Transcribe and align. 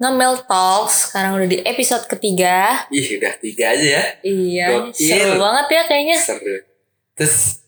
Ngemil 0.00 0.40
Talks, 0.44 1.06
sekarang 1.06 1.36
udah 1.36 1.44
di 1.46 1.60
episode 1.60 2.08
ketiga. 2.08 2.88
ih 2.88 3.20
udah 3.20 3.36
tiga 3.36 3.64
aja 3.70 3.86
ya 3.92 4.04
Iya, 4.22 4.66
Gokil. 4.88 4.96
seru 4.96 5.32
banget 5.36 5.66
ya 5.70 5.82
kayaknya. 5.84 6.18
seru 6.18 6.56
terus 7.12 7.60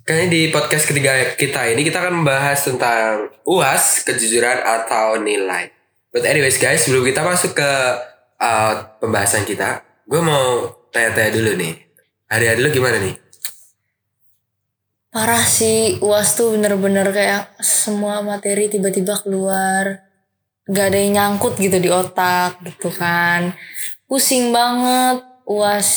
kayaknya 0.00 0.28
di 0.28 0.40
podcast 0.48 0.86
ketiga 0.86 1.10
kita 1.34 1.66
ini 1.68 1.82
kita 1.82 1.98
akan 1.98 2.22
membahas 2.22 2.62
tentang 2.62 3.26
uas 3.42 4.02
kejujuran 4.04 4.58
atau 4.60 5.18
nilai 5.18 5.74
but 6.08 6.22
anyways 6.22 6.56
guys 6.56 6.80
sebelum 6.80 7.02
kita 7.02 7.20
masuk 7.20 7.52
ke 7.52 7.70
uh, 8.36 8.72
pembahasan 8.96 9.42
kita 9.42 9.82
gue 10.04 10.20
mau 10.20 10.62
tanya-tanya 10.88 11.30
dulu 11.32 11.50
nih 11.56 11.74
hari-hari 12.24 12.60
lu 12.60 12.70
gimana 12.70 12.98
nih 12.98 13.18
Parah 15.10 15.42
sih, 15.42 15.98
UAS 15.98 16.38
tuh 16.38 16.54
bener-bener 16.54 17.10
kayak 17.10 17.58
semua 17.58 18.22
materi 18.22 18.70
tiba-tiba 18.70 19.18
keluar. 19.18 20.06
Gak 20.68 20.92
ada 20.92 20.98
yang 21.00 21.12
nyangkut 21.16 21.56
gitu 21.56 21.80
di 21.80 21.88
otak 21.88 22.60
gitu 22.66 22.92
kan. 22.92 23.56
Pusing 24.04 24.52
banget 24.52 25.24
UAS. 25.48 25.90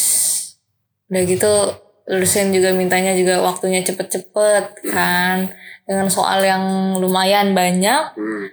Udah 1.12 1.24
gitu 1.28 1.52
dosen 2.08 2.52
juga 2.52 2.72
mintanya 2.72 3.16
juga 3.18 3.44
waktunya 3.44 3.84
cepet-cepet 3.84 4.88
kan. 4.92 5.52
Dengan 5.84 6.08
soal 6.08 6.40
yang 6.48 6.96
lumayan 7.04 7.52
banyak, 7.52 8.16
hmm. 8.16 8.48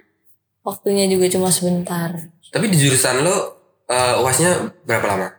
waktunya 0.67 1.07
juga 1.07 1.31
cuma 1.31 1.47
sebentar. 1.47 2.11
tapi 2.51 2.67
di 2.67 2.77
jurusan 2.77 3.23
lo 3.23 3.35
uh, 3.87 4.19
uasnya 4.21 4.75
berapa 4.83 5.07
lama 5.07 5.29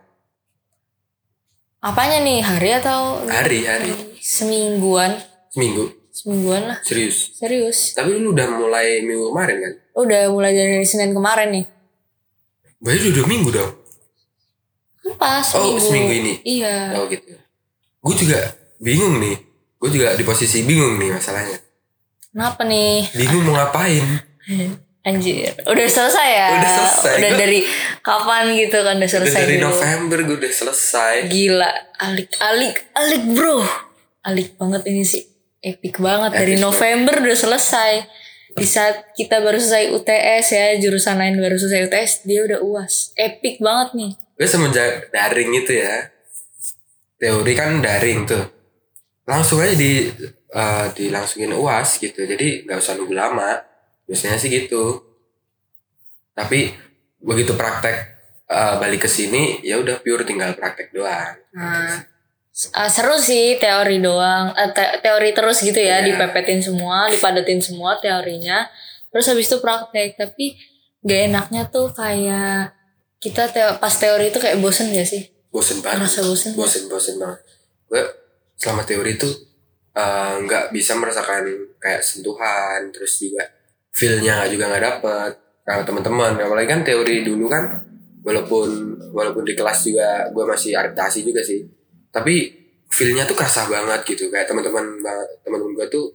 Apanya 1.83 2.23
nih, 2.23 2.39
hari 2.39 2.69
atau 2.79 3.21
hari 3.27 3.67
hari 3.67 3.91
semingguan? 4.23 5.19
seminggu 5.51 5.91
Semingguan 6.13 6.61
lah, 6.63 6.77
serius 6.79 7.33
serius. 7.33 7.91
tapi 7.91 8.13
lu 8.13 8.31
udah 8.31 8.45
mulai 8.47 9.01
minggu 9.01 9.27
kemarin 9.27 9.57
kan 9.57 9.73
Udah 9.95 10.29
mulai 10.29 10.51
dari 10.51 10.81
Senin 10.83 11.09
kemarin 11.11 11.49
nih. 11.51 11.65
berarti 12.77 13.01
udah 13.03 13.15
dua 13.15 13.27
minggu 13.27 13.49
dong 13.49 13.71
Pas 15.13 15.43
Oh, 15.53 15.75
seminggu 15.75 16.13
ini? 16.13 16.33
Iya. 16.43 16.95
Oh 16.95 17.05
gitu. 17.05 17.35
Gue 17.99 18.15
juga 18.15 18.39
bingung 18.77 19.19
nih. 19.19 19.35
Gue 19.75 19.89
juga 19.89 20.13
di 20.13 20.23
posisi 20.23 20.63
bingung 20.63 20.95
nih 20.95 21.11
masalahnya. 21.11 21.59
Kenapa 22.25 22.63
nih? 22.63 23.11
Bingung 23.11 23.43
mau 23.43 23.53
ngapain. 23.53 23.99
Anjir. 25.03 25.59
Udah 25.61 25.87
selesai 25.89 26.29
ya? 26.29 26.47
Udah 26.55 26.71
selesai. 26.71 27.13
Udah 27.19 27.29
Gua- 27.29 27.39
dari 27.41 27.59
kapan 27.99 28.43
gitu 28.55 28.77
kan 28.79 28.95
udah 28.95 29.01
Udah 29.01 29.11
selesai 29.11 29.41
dari 29.43 29.55
dulu. 29.57 29.67
November 29.69 30.17
gue 30.23 30.35
udah 30.39 30.53
selesai. 30.55 31.15
Gila. 31.27 31.71
Alik, 31.99 32.29
alik, 32.39 32.75
alik 32.93 33.23
bro. 33.29 33.59
Alik 34.23 34.55
banget 34.55 34.87
ini 34.87 35.03
sih. 35.03 35.23
Epic 35.63 36.03
banget. 36.03 36.35
Dari 36.35 36.59
November 36.59 37.23
udah 37.23 37.39
selesai. 37.39 37.91
Di 38.53 38.67
saat 38.67 39.15
kita 39.15 39.39
baru 39.39 39.55
selesai 39.55 39.95
UTS 39.95 40.45
ya. 40.51 40.67
Jurusan 40.75 41.15
lain 41.15 41.39
baru 41.39 41.55
selesai 41.55 41.87
UTS. 41.87 42.11
Dia 42.27 42.43
udah 42.43 42.59
uas. 42.59 43.15
Epic 43.15 43.63
banget 43.63 43.95
nih. 43.95 44.11
Gue 44.35 44.47
semenjak 44.51 45.07
daring 45.15 45.55
itu 45.55 45.71
ya. 45.79 46.11
Teori 47.15 47.53
kan 47.55 47.79
daring 47.79 48.27
tuh. 48.27 48.43
Langsung 49.23 49.63
aja 49.63 49.71
di 49.71 50.11
eh, 50.51 50.85
dilangsungin 50.91 51.55
uas 51.55 51.95
gitu. 51.95 52.27
Jadi 52.27 52.67
nggak 52.67 52.83
usah 52.83 52.99
nunggu 52.99 53.15
lama. 53.15 53.55
Biasanya 54.03 54.35
sih 54.35 54.51
gitu. 54.51 54.99
Tapi 56.35 56.75
begitu 57.23 57.55
praktek 57.55 57.97
eh, 58.51 58.75
balik 58.83 59.07
ke 59.07 59.09
sini 59.09 59.63
ya 59.63 59.79
udah 59.79 60.03
pure 60.03 60.27
tinggal 60.27 60.51
praktek 60.59 60.91
doang. 60.91 61.39
Nah, 61.55 62.12
uh, 62.71 62.87
seru 62.87 63.17
sih 63.17 63.57
teori 63.57 63.97
doang, 63.97 64.53
Eh, 64.53 64.69
te- 64.69 64.99
teori 64.99 65.31
terus 65.31 65.59
gitu 65.59 65.75
ya, 65.75 65.99
Iya. 65.99 66.05
dipepetin 66.07 66.59
semua, 66.59 67.05
dipadatin 67.07 67.57
semua 67.57 67.97
teorinya. 67.97 68.65
Terus 69.09 69.25
habis 69.27 69.45
itu 69.45 69.57
praktek, 69.57 70.15
tapi 70.15 70.57
gak 71.01 71.21
enaknya 71.27 71.67
tuh 71.67 71.89
kayak 71.91 72.73
kita 73.17 73.47
teo- 73.47 73.77
pas 73.77 73.91
teori 73.91 74.27
itu 74.27 74.37
kayak 74.37 74.57
bosen 74.57 74.89
gak 74.89 75.05
sih? 75.05 75.29
bosen 75.49 75.79
banget 75.79 76.09
Merasa 76.09 76.21
bosen? 76.23 76.51
bosen 76.53 76.83
bosen 76.87 77.15
banget 77.15 77.39
gue 77.85 78.01
selama 78.55 78.81
teori 78.81 79.13
tuh 79.13 79.29
eh, 79.93 80.35
nggak 80.41 80.73
bisa 80.73 80.97
merasakan 80.97 81.45
kayak 81.77 82.01
sentuhan 82.01 82.89
terus 82.89 83.21
juga 83.21 83.45
feelnya 83.87 84.49
juga 84.49 84.65
nggak 84.65 84.81
dapet 84.83 85.31
karena 85.61 85.85
teman-teman 85.85 86.33
apalagi 86.35 86.65
kan 86.65 86.81
teori 86.81 87.21
dulu 87.21 87.45
kan 87.45 87.85
walaupun 88.19 88.65
walaupun 89.13 89.45
di 89.45 89.53
kelas 89.53 89.85
juga 89.85 90.25
gue 90.27 90.41
masih 90.43 90.73
adaptasi 90.73 91.21
juga 91.21 91.39
sih 91.39 91.61
tapi 92.13 92.53
feelnya 92.87 93.25
tuh 93.25 93.33
kerasa 93.33 93.65
banget 93.65 94.05
gitu 94.05 94.29
kayak 94.29 94.45
teman-teman 94.45 95.01
teman-teman 95.41 95.73
gue 95.73 95.87
tuh 95.89 96.05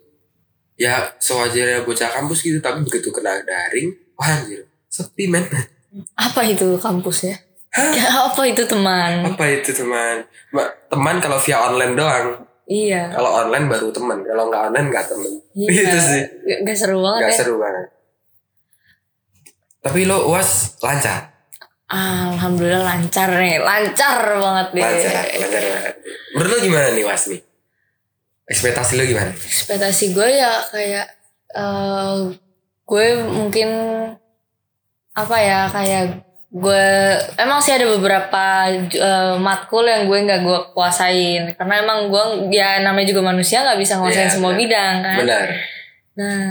ya 0.74 1.10
sewajarnya 1.18 1.82
bocah 1.82 2.06
kampus 2.08 2.38
gitu 2.40 2.58
tapi 2.58 2.80
begitu 2.80 3.10
kena 3.10 3.42
daring 3.42 3.90
wah 4.14 4.30
anjir 4.32 4.62
sepi 4.86 5.26
men 5.26 5.42
Apa 6.14 6.44
itu 6.44 6.78
kampus 6.78 7.26
ya? 7.26 7.36
Ya, 7.74 8.06
apa 8.26 8.42
itu 8.44 8.62
teman? 8.62 9.26
apa 9.26 9.44
itu 9.48 9.70
teman 9.72 10.22
Ma- 10.48 10.70
teman 10.86 11.18
kalau 11.18 11.36
via 11.36 11.58
online 11.60 11.92
doang 11.92 12.26
Iya. 12.64 13.10
kalau 13.10 13.32
online 13.38 13.66
baru 13.66 13.88
teman 13.88 14.22
kalau 14.22 14.46
nggak 14.46 14.62
online 14.68 14.88
nggak 14.88 15.06
temen 15.06 15.32
Iya. 15.52 15.68
itu 15.84 15.98
sih 15.98 16.22
Gak, 16.46 16.58
gak 16.62 16.76
seru 16.76 16.98
banget 17.00 17.20
nggak 17.20 17.32
ya? 17.32 17.38
seru 17.38 17.54
banget 17.56 17.86
tapi 19.80 20.00
lo 20.04 20.26
uas 20.28 20.50
lancar 20.78 21.37
Alhamdulillah 21.88 22.84
lancar 22.84 23.32
nih, 23.32 23.56
lancar 23.58 24.16
banget 24.36 24.66
deh. 24.72 24.82
lancar 24.84 25.24
lancar. 25.24 25.62
Banget 25.64 25.94
menurut 26.36 26.50
lo 26.52 26.58
gimana 26.60 26.86
nih 26.92 27.04
uas 27.04 27.22
nih 27.26 27.40
ekspektasi 28.44 28.92
lo 28.96 29.04
gimana? 29.04 29.32
Ekspektasi 29.32 30.04
gue 30.12 30.28
ya 30.30 30.52
kayak 30.68 31.06
eh, 31.52 32.16
gue 32.84 33.06
mungkin 33.24 33.68
apa 35.12 35.36
ya 35.36 35.68
kayak 35.68 36.24
gue 36.48 36.84
emang 37.36 37.60
sih 37.60 37.76
ada 37.76 37.84
beberapa 37.84 38.44
eh, 38.72 39.36
matkul 39.36 39.84
yang 39.84 40.08
gue 40.08 40.18
nggak 40.24 40.40
gue 40.40 40.58
kuasain. 40.72 41.52
Karena 41.56 41.74
emang 41.80 42.08
gue 42.08 42.24
ya 42.52 42.80
namanya 42.80 43.12
juga 43.12 43.24
manusia 43.26 43.60
nggak 43.60 43.76
bisa 43.76 43.96
nguasain 43.96 44.28
Iya, 44.28 44.32
semua 44.32 44.52
benar. 44.52 44.60
bidang 44.60 44.94
kan? 45.04 45.16
Benar. 45.20 45.46
Nah 46.16 46.44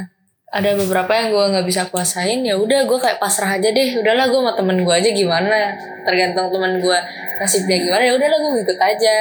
ada 0.47 0.79
beberapa 0.79 1.11
yang 1.11 1.35
gue 1.35 1.45
nggak 1.51 1.67
bisa 1.67 1.81
kuasain 1.91 2.39
ya 2.39 2.55
udah 2.55 2.87
gue 2.87 2.99
kayak 2.99 3.19
pasrah 3.19 3.59
aja 3.59 3.67
deh. 3.67 3.99
Udahlah 3.99 4.31
gue 4.31 4.39
sama 4.39 4.53
temen 4.55 4.79
gue 4.79 4.95
aja 4.95 5.09
gimana? 5.11 5.75
Tergantung 6.07 6.47
temen 6.47 6.79
gue 6.79 6.97
nasibnya 7.37 7.77
gimana 7.83 8.03
ya 8.07 8.13
udahlah 8.15 8.39
gue 8.39 8.51
ngikut 8.63 8.79
aja. 8.79 9.15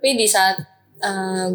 Tapi 0.00 0.10
di 0.16 0.24
saat 0.24 0.56
eh, 1.04 1.46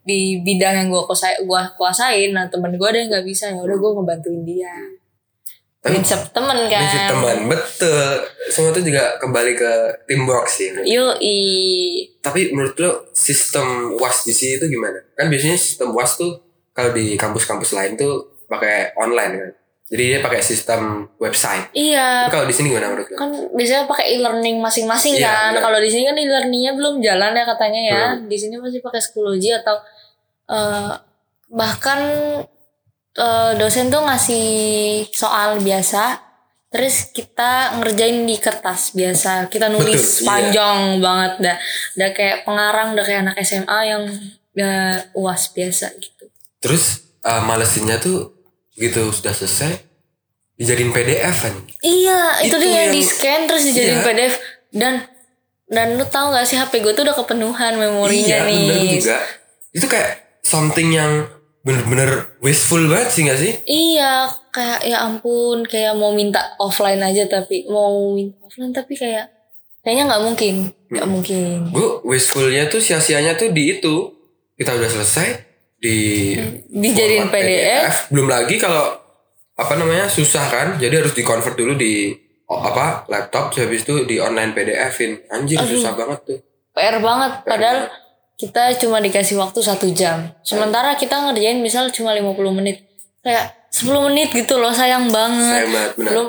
di 0.00 0.40
bidang 0.40 0.74
yang 0.84 0.88
gue 0.88 1.02
kuasain 1.04 1.44
gue 1.44 1.62
kuasain 1.76 2.32
nah 2.32 2.48
temen 2.48 2.72
gue 2.80 2.88
ada 2.88 2.98
yang 3.04 3.12
nggak 3.12 3.26
bisa 3.28 3.52
ya 3.52 3.60
udah 3.60 3.76
gue 3.76 3.90
ngebantuin 4.00 4.42
dia. 4.48 4.74
Tapi- 5.80 5.96
prinsip 5.96 6.20
temen 6.32 6.58
kan. 6.68 6.80
prinsip 6.80 7.04
teman 7.12 7.36
betul. 7.44 8.12
Semua 8.48 8.70
itu 8.72 8.82
juga 8.88 9.20
kembali 9.20 9.52
ke 9.52 9.72
teamwork 10.08 10.48
sih. 10.48 10.72
Yo 10.88 11.12
tapi 12.24 12.56
menurut 12.56 12.76
lo 12.80 12.92
sistem 13.12 13.96
uas 14.00 14.24
di 14.24 14.32
sini 14.32 14.56
itu 14.56 14.64
gimana? 14.68 14.96
Kan 15.12 15.28
biasanya 15.28 15.60
sistem 15.60 15.92
uas 15.92 16.16
tuh 16.16 16.40
kalau 16.72 16.96
di 16.96 17.16
kampus-kampus 17.20 17.76
lain 17.76 17.96
tuh 17.96 18.29
pakai 18.50 18.98
online 18.98 19.34
kan 19.38 19.50
jadi 19.90 20.02
dia 20.06 20.18
pakai 20.22 20.40
sistem 20.42 21.06
website 21.18 21.70
iya 21.74 22.26
kalau 22.30 22.46
di 22.46 22.54
sini 22.54 22.74
gimana 22.74 22.90
menurut 22.90 23.10
lo 23.10 23.16
kan 23.18 23.30
biasanya 23.54 23.84
pakai 23.90 24.06
e-learning 24.14 24.56
masing-masing 24.62 25.18
Iya, 25.18 25.52
kan. 25.52 25.52
Kalau 25.58 25.78
di 25.82 25.90
sini 25.90 26.06
kan 26.06 26.16
e-learningnya 26.16 26.72
belum 26.78 27.02
jalan 27.02 27.34
ya 27.34 27.44
katanya 27.44 27.82
ya. 27.82 28.02
Hmm. 28.14 28.30
Di 28.30 28.36
sini 28.38 28.56
masih 28.56 28.80
pakai 28.80 29.02
Schoology 29.02 29.50
atau 29.50 29.76
eh, 30.48 30.92
bahkan 31.50 32.00
eh, 33.18 33.52
dosen 33.58 33.90
tuh 33.90 34.06
ngasih 34.06 34.46
soal 35.10 35.58
biasa, 35.60 36.22
terus 36.70 37.10
kita 37.10 37.76
ngerjain 37.82 38.24
di 38.24 38.36
kertas 38.38 38.94
biasa. 38.94 39.50
Kita 39.50 39.66
nulis 39.68 39.98
Betul, 39.98 40.22
iya. 40.22 40.26
panjang 40.30 40.80
banget 41.02 41.32
dah. 41.42 41.56
Udah 41.98 42.10
kayak 42.14 42.38
pengarang, 42.46 42.88
udah 42.94 43.04
kayak 43.04 43.20
anak 43.26 43.36
SMA 43.42 43.78
yang 43.84 44.02
eh, 44.54 44.98
uas 45.18 45.50
biasa 45.50 45.98
gitu. 45.98 46.24
Terus 46.60 47.10
uh, 47.24 47.40
malesinnya 47.40 47.96
tuh 47.96 48.39
gitu 48.80 49.12
sudah 49.12 49.30
selesai 49.30 49.76
dijadiin 50.56 50.90
PDF 50.90 51.36
kan. 51.42 51.54
Iya, 51.80 52.20
itu, 52.40 52.48
Itu 52.50 52.56
dia 52.58 52.72
yang- 52.82 52.92
di 52.92 53.02
scan 53.02 53.40
terus 53.44 53.62
dijadiin 53.62 53.94
Iya. 53.94 54.04
PDF 54.04 54.34
dan 54.70 54.94
dan 55.66 55.94
lu 55.94 56.04
tahu 56.04 56.32
gak 56.32 56.44
sih 56.44 56.56
HP 56.56 56.80
gue 56.80 56.90
tuh 56.90 57.04
udah 57.04 57.14
kepenuhan 57.14 57.76
memorinya 57.76 58.38
iya, 58.38 58.44
nih. 58.44 58.64
bener 58.66 58.84
juga. 58.92 59.18
Itu 59.70 59.86
kayak 59.86 60.10
something 60.42 60.90
yang 60.90 61.30
bener-bener 61.60 62.10
wasteful 62.38 62.80
banget 62.82 63.08
sih 63.10 63.22
gak 63.22 63.36
sih 63.36 63.52
Iya, 63.62 64.12
kayak 64.50 64.80
ya 64.82 64.98
ampun, 65.00 65.62
kayak 65.62 65.92
mau 65.92 66.10
minta 66.10 66.56
offline 66.56 66.98
aja 66.98 67.24
tapi 67.26 67.64
mau 67.66 68.10
minta 68.10 68.34
offline 68.42 68.72
tapi 68.72 68.92
kayak 68.94 69.28
kayaknya 69.78 70.08
nggak 70.08 70.22
mungkin, 70.22 70.54
nggak 70.88 71.04
Hmm. 71.04 71.12
mungkin. 71.14 71.56
gue 71.70 71.88
wastefulnya 72.02 72.66
tuh 72.66 72.78
sia-sianya 72.78 73.32
tuh 73.34 73.48
di 73.48 73.72
itu 73.72 74.10
kita 74.54 74.72
udah 74.72 74.88
selesai 74.90 75.28
di 75.80 76.36
Dijadiin 76.68 77.32
format 77.32 77.40
PDF. 77.40 77.92
belum 78.12 78.28
lagi 78.28 78.60
kalau 78.60 79.00
apa 79.56 79.72
namanya 79.80 80.06
susah 80.06 80.44
kan 80.52 80.68
jadi 80.76 81.00
harus 81.00 81.16
di 81.16 81.24
convert 81.24 81.56
dulu 81.56 81.74
di 81.76 82.12
apa 82.50 83.08
laptop 83.08 83.54
habis 83.56 83.88
itu 83.88 84.04
di 84.04 84.20
online 84.20 84.52
PDF-in 84.52 85.32
anjir 85.32 85.56
susah 85.64 85.96
banget 85.96 86.20
tuh 86.26 86.40
PR 86.70 86.96
banget, 87.02 87.32
padahal 87.42 87.78
kita 88.38 88.78
cuma 88.80 89.02
dikasih 89.02 89.36
waktu 89.36 89.60
satu 89.60 89.90
jam. 89.92 90.32
Sementara 90.40 90.96
kita 90.96 91.18
ngerjain 91.28 91.60
misal 91.60 91.90
cuma 91.92 92.14
50 92.16 92.56
menit. 92.56 92.86
Kayak 93.20 93.68
10 93.68 94.06
menit 94.08 94.32
gitu 94.32 94.56
loh, 94.56 94.72
sayang 94.72 95.12
banget. 95.12 95.60
sayang 95.60 95.72
banget 95.74 95.92
benar 95.98 96.10
Belum 96.14 96.28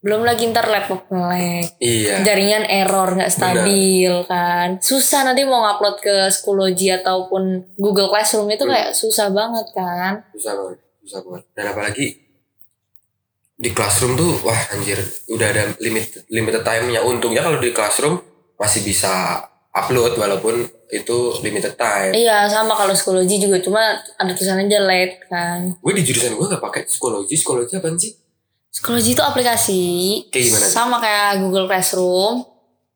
belum 0.00 0.24
lagi 0.24 0.48
ntar 0.48 0.64
laptop 0.64 1.04
nge-lag. 1.06 1.76
iya 1.76 2.24
Jaringan 2.24 2.64
error 2.64 3.12
nggak 3.12 3.28
stabil 3.28 4.08
kan. 4.24 4.80
Susah 4.80 5.22
nanti 5.22 5.44
mau 5.44 5.60
ngupload 5.60 5.96
ke 5.98 6.14
Schoology 6.26 6.88
ataupun 6.90 7.42
Google 7.76 8.08
Classroom 8.08 8.48
itu 8.48 8.64
Hmm. 8.64 8.72
kayak 8.72 8.90
susah 8.92 9.28
banget 9.28 9.66
kan. 9.70 10.24
susah 10.32 10.52
banget 10.54 10.78
susah 11.00 11.20
banget 11.22 11.42
dan 11.52 11.64
apalagi 11.68 12.06
di 13.54 13.70
classroom 13.70 14.14
tuh 14.14 14.40
wah 14.40 14.56
anjir 14.70 14.96
udah 15.28 15.46
ada 15.46 15.62
limit 15.78 16.24
limited 16.28 16.62
time-nya 16.62 17.00
untungnya 17.02 17.42
kalau 17.42 17.58
di 17.58 17.70
classroom 17.70 18.16
masih 18.56 18.80
bisa 18.80 19.36
upload 19.70 20.16
walaupun 20.16 20.64
itu 20.88 21.16
limited 21.40 21.74
time 21.74 22.10
Iya 22.10 22.48
sama 22.48 22.72
kalau 22.72 22.90
Schoology 22.90 23.36
juga 23.36 23.60
cuma 23.60 23.80
ada 23.94 24.32
tulisannya 24.32 24.64
aja 24.66 24.80
late 24.80 25.16
kan. 25.24 25.76
gue 25.76 25.92
di 25.92 26.02
jurusan 26.02 26.34
gue 26.34 26.46
gak 26.48 26.58
pakai 26.58 26.80
psikologi 26.84 27.34
psikologi 27.34 27.76
apa 27.76 27.88
sih 27.94 28.12
Schoology 28.70 29.18
itu 29.18 29.22
aplikasi 29.22 29.82
Kayak 30.30 30.44
gimana 30.46 30.66
sama 30.66 30.96
kayak 31.02 31.42
Google 31.42 31.66
Classroom 31.66 32.46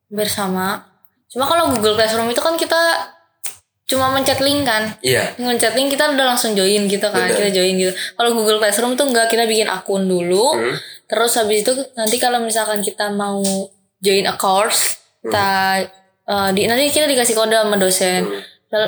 hampir 0.06 0.30
sama. 0.30 0.86
Cuma 1.26 1.50
kalau 1.50 1.66
Google 1.74 1.98
Classroom 1.98 2.30
itu 2.30 2.38
kan 2.38 2.54
kita 2.54 2.78
cuma 3.84 4.08
mencet 4.08 4.38
link 4.40 4.62
kan. 4.62 4.94
iya 5.02 5.34
Mencet 5.36 5.74
link 5.74 5.90
kita 5.90 6.08
udah 6.08 6.34
langsung 6.34 6.54
join 6.54 6.86
gitu 6.86 7.02
kan. 7.10 7.26
Bener. 7.26 7.34
Kita 7.34 7.50
join 7.50 7.74
gitu. 7.74 7.90
Kalau 7.90 8.30
Google 8.32 8.62
Classroom 8.62 8.94
tuh 8.94 9.10
enggak 9.10 9.26
kita 9.28 9.44
bikin 9.44 9.66
akun 9.66 10.06
dulu. 10.06 10.54
Hmm. 10.54 10.78
Terus 11.10 11.32
habis 11.36 11.66
itu 11.66 11.74
nanti 11.98 12.16
kalau 12.16 12.38
misalkan 12.38 12.78
kita 12.78 13.10
mau 13.10 13.42
join 13.98 14.24
a 14.24 14.38
course, 14.38 14.96
kita 15.20 15.82
eh, 16.24 16.50
di 16.54 16.64
nanti 16.64 16.88
kita 16.88 17.04
dikasih 17.04 17.34
kode 17.34 17.58
sama 17.58 17.76
dosen. 17.76 18.22
Hmm. 18.24 18.40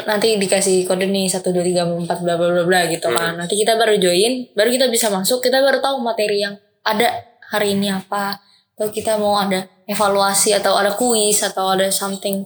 Nanti 0.07 0.35
dikasih 0.35 0.87
kode 0.87 1.07
nih 1.07 1.27
1 1.29 1.43
2 1.43 1.63
3 1.63 2.07
4 2.07 2.23
bla 2.23 2.35
bla 2.39 2.49
bla 2.55 2.63
bla 2.63 2.81
gitu 2.87 3.11
Hmm. 3.11 3.19
kan. 3.19 3.33
Nanti 3.37 3.59
kita 3.59 3.75
baru 3.75 3.99
join, 3.99 4.47
baru 4.55 4.71
kita 4.71 4.87
bisa 4.89 5.11
masuk, 5.11 5.43
kita 5.43 5.59
baru 5.59 5.83
tahu 5.83 5.99
materi 6.01 6.41
yang 6.41 6.55
ada 6.87 7.11
hari 7.51 7.75
ini 7.75 7.91
apa. 7.91 8.39
Atau 8.77 8.89
kita 8.89 9.17
mau 9.17 9.35
ada 9.35 9.67
evaluasi 9.85 10.53
atau 10.53 10.77
ada 10.77 10.95
kuis 10.95 11.41
atau 11.41 11.73
ada 11.73 11.91
something 11.91 12.45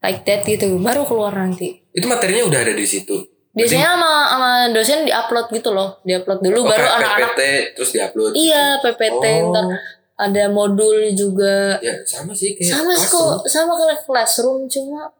like 0.00 0.24
that 0.24 0.42
gitu. 0.42 0.78
Baru 0.78 1.04
keluar 1.04 1.34
nanti. 1.34 1.84
itu 1.90 2.06
materinya 2.06 2.46
udah 2.46 2.60
ada 2.62 2.72
di 2.72 2.86
situ 2.86 3.16
Biasanya 3.50 3.98
sama 3.98 4.12
sama 4.30 4.50
dosen 4.70 5.02
diupload 5.02 5.50
gitu 5.50 5.74
loh. 5.74 5.98
Diupload 6.06 6.38
dulu 6.40 6.62
Oh, 6.62 6.70
baru 6.70 6.86
anak-anak 6.94 7.32
PPT 7.34 7.40
terus 7.74 7.90
diupload 7.90 8.30
Iya, 8.32 8.78
PPT 8.78 9.24
Oh. 9.42 9.50
ntar 9.50 9.66
ada 10.14 10.44
modul 10.46 11.10
juga. 11.10 11.74
ya 11.78 11.94
sama 12.06 12.30
sih 12.30 12.54
kayak 12.54 12.70
sama 12.70 12.94
kok, 12.94 13.42
sama 13.46 13.74
kayak 13.74 14.02
classroom 14.02 14.66
cuma 14.66 15.10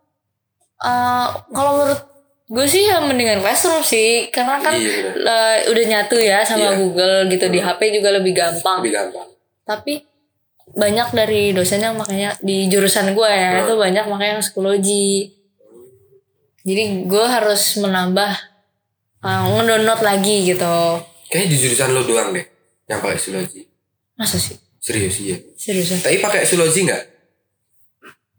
uh, 0.80 1.26
kalau 1.50 1.82
menurut 1.82 2.02
gue 2.48 2.64
sih 2.64 2.82
ya 2.82 2.98
mendingan 2.98 3.38
classroom 3.38 3.80
sih 3.80 4.28
karena 4.28 4.56
kan 4.56 4.72
Iya, 4.72 5.12
uh, 5.14 5.56
udah 5.68 5.84
nyatu 5.86 6.16
ya 6.16 6.40
sama 6.42 6.64
Iya. 6.66 6.76
Google 6.76 7.28
gitu 7.28 7.46
di 7.46 7.58
HP 7.58 7.80
juga 7.92 8.08
lebih 8.10 8.32
gampang. 8.32 8.80
lebih 8.80 8.94
gampang 8.94 9.28
Tapi 9.62 10.00
banyak 10.70 11.08
dari 11.10 11.52
dosen 11.52 11.78
yang 11.78 11.94
makanya 11.94 12.36
di 12.38 12.66
jurusan 12.66 13.12
gue 13.12 13.28
ya 13.28 13.52
Hmm. 13.54 13.62
itu 13.62 13.74
banyak 13.74 14.04
makanya 14.06 14.32
yang 14.34 14.42
psikologi. 14.42 15.32
Jadi 16.60 16.82
gue 17.04 17.24
harus 17.26 17.62
menambah 17.76 18.30
uh, 19.20 19.42
ngedownload 19.50 20.00
lagi 20.00 20.36
gitu. 20.46 20.76
kayaknya 21.26 21.48
di 21.50 21.58
jurusan 21.58 21.88
lo 21.90 22.02
doang 22.02 22.32
deh 22.32 22.44
yang 22.86 22.98
pakai 22.98 23.16
psikologi 23.16 23.68
Masa 24.14 24.36
sih? 24.36 24.56
serius 24.78 25.20
iya 25.20 25.36
Seriusan? 25.54 26.00
tapi 26.00 26.16
pakai 26.18 26.42
psikologi 26.42 26.80
nggak 26.82 27.02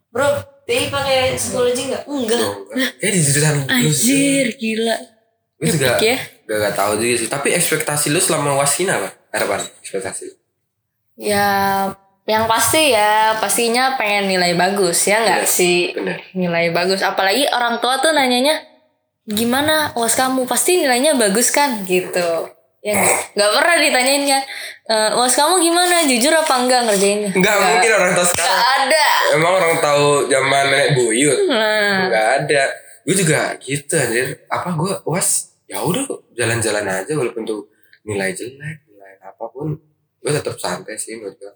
Bro, 0.09 0.25
Tei 0.69 0.86
pakai 0.86 1.33
psikologi 1.33 1.89
nggak? 1.89 2.04
Enggak. 2.06 2.38
Oh, 2.45 2.54
enggak. 2.77 2.92
kayak 3.01 3.13
di 3.18 3.21
jurusan 3.25 3.54
lo 3.57 3.63
Anjir, 3.66 4.45
gila. 4.54 4.98
Gue 5.57 5.68
juga 5.74 5.98
ya. 5.98 6.18
gak, 6.45 6.57
gak 6.62 6.75
tahu 6.77 6.92
juga 7.01 7.16
sih. 7.18 7.27
Tapi 7.27 7.48
ekspektasi 7.57 8.13
lu 8.13 8.21
selama 8.21 8.54
waskina 8.54 9.01
apa? 9.01 9.10
Harapan 9.33 9.66
ekspektasi 9.81 10.21
lu? 10.30 10.36
Ya, 11.18 11.45
yang 12.30 12.45
pasti 12.45 12.94
ya, 12.94 13.33
pastinya 13.42 13.98
pengen 13.98 14.30
nilai 14.30 14.54
bagus 14.54 15.10
ya 15.10 15.19
nggak 15.25 15.42
Bener, 15.44 15.51
sih? 15.51 15.80
bener. 15.98 16.18
Nilai 16.38 16.69
bagus. 16.69 17.01
Apalagi 17.01 17.50
orang 17.50 17.81
tua 17.81 17.98
tuh 18.00 18.13
nanyanya, 18.13 18.62
gimana 19.25 19.92
uas 19.98 20.13
kamu? 20.13 20.45
Pasti 20.45 20.77
nilainya 20.77 21.18
bagus 21.18 21.50
kan? 21.50 21.81
Gitu. 21.83 22.30
Ya 22.80 22.96
nggak 22.96 23.36
nggak 23.36 23.52
pernah 23.60 23.76
ditanyain 23.76 24.24
kan, 24.24 24.44
e, 24.88 24.96
uas 25.20 25.36
kamu 25.36 25.60
gimana? 25.60 26.00
Jujur 26.08 26.31
apa 26.31 26.54
enggak 26.64 26.88
ngerjainnya? 26.88 27.31
Enggak 27.36 27.56
mungkin 27.60 27.92
orang 27.92 28.12
tahu 28.16 28.24
Nggak 28.24 28.40
sekarang. 28.40 28.62
ada. 28.80 29.06
Emang 29.36 29.52
orang 29.60 29.74
tahu 29.84 30.06
zaman 30.31 30.64
nenek 30.72 30.90
buyut? 30.96 31.38
Nah, 31.52 32.08
ada. 32.40 32.64
Gue 33.04 33.16
juga 33.20 33.60
gitu 33.60 33.94
anjir. 34.00 34.48
Apa 34.48 34.80
gue 34.80 34.94
was 35.04 35.60
ya 35.68 35.84
udah 35.84 36.08
jalan-jalan 36.34 36.88
aja 36.88 37.12
walaupun 37.20 37.44
tuh 37.44 37.68
nilai 38.08 38.31
jelek, 38.31 38.88
nilai 38.88 39.12
apa 39.20 39.44
pun 39.52 39.76
gue 40.24 40.31
tetap 40.31 40.56
santai 40.56 40.96
sih 40.96 41.20
menurut 41.20 41.36
gue. 41.36 41.54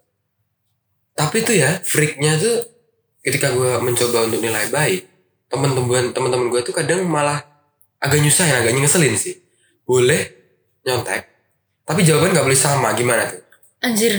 Tapi 1.16 1.40
tuh 1.40 1.56
ya 1.56 1.72
freaknya 1.80 2.36
tuh 2.36 2.68
ketika 3.24 3.48
gue 3.48 3.80
mencoba 3.80 4.28
untuk 4.28 4.44
nilai 4.44 4.68
baik, 4.68 5.08
teman-teman 5.48 6.12
teman-teman 6.12 6.52
gue 6.52 6.60
tuh 6.60 6.76
kadang 6.76 7.00
malah 7.08 7.40
agak 7.96 8.20
nyusahin, 8.20 8.60
agak 8.60 8.76
ngeselin 8.76 9.16
sih. 9.16 9.40
Boleh 9.88 10.43
nyontek, 10.84 11.22
tapi 11.82 12.00
jawaban 12.04 12.32
nggak 12.32 12.46
boleh 12.46 12.60
sama. 12.60 12.92
Gimana 12.92 13.24
tuh? 13.26 13.44
anjir. 13.84 14.14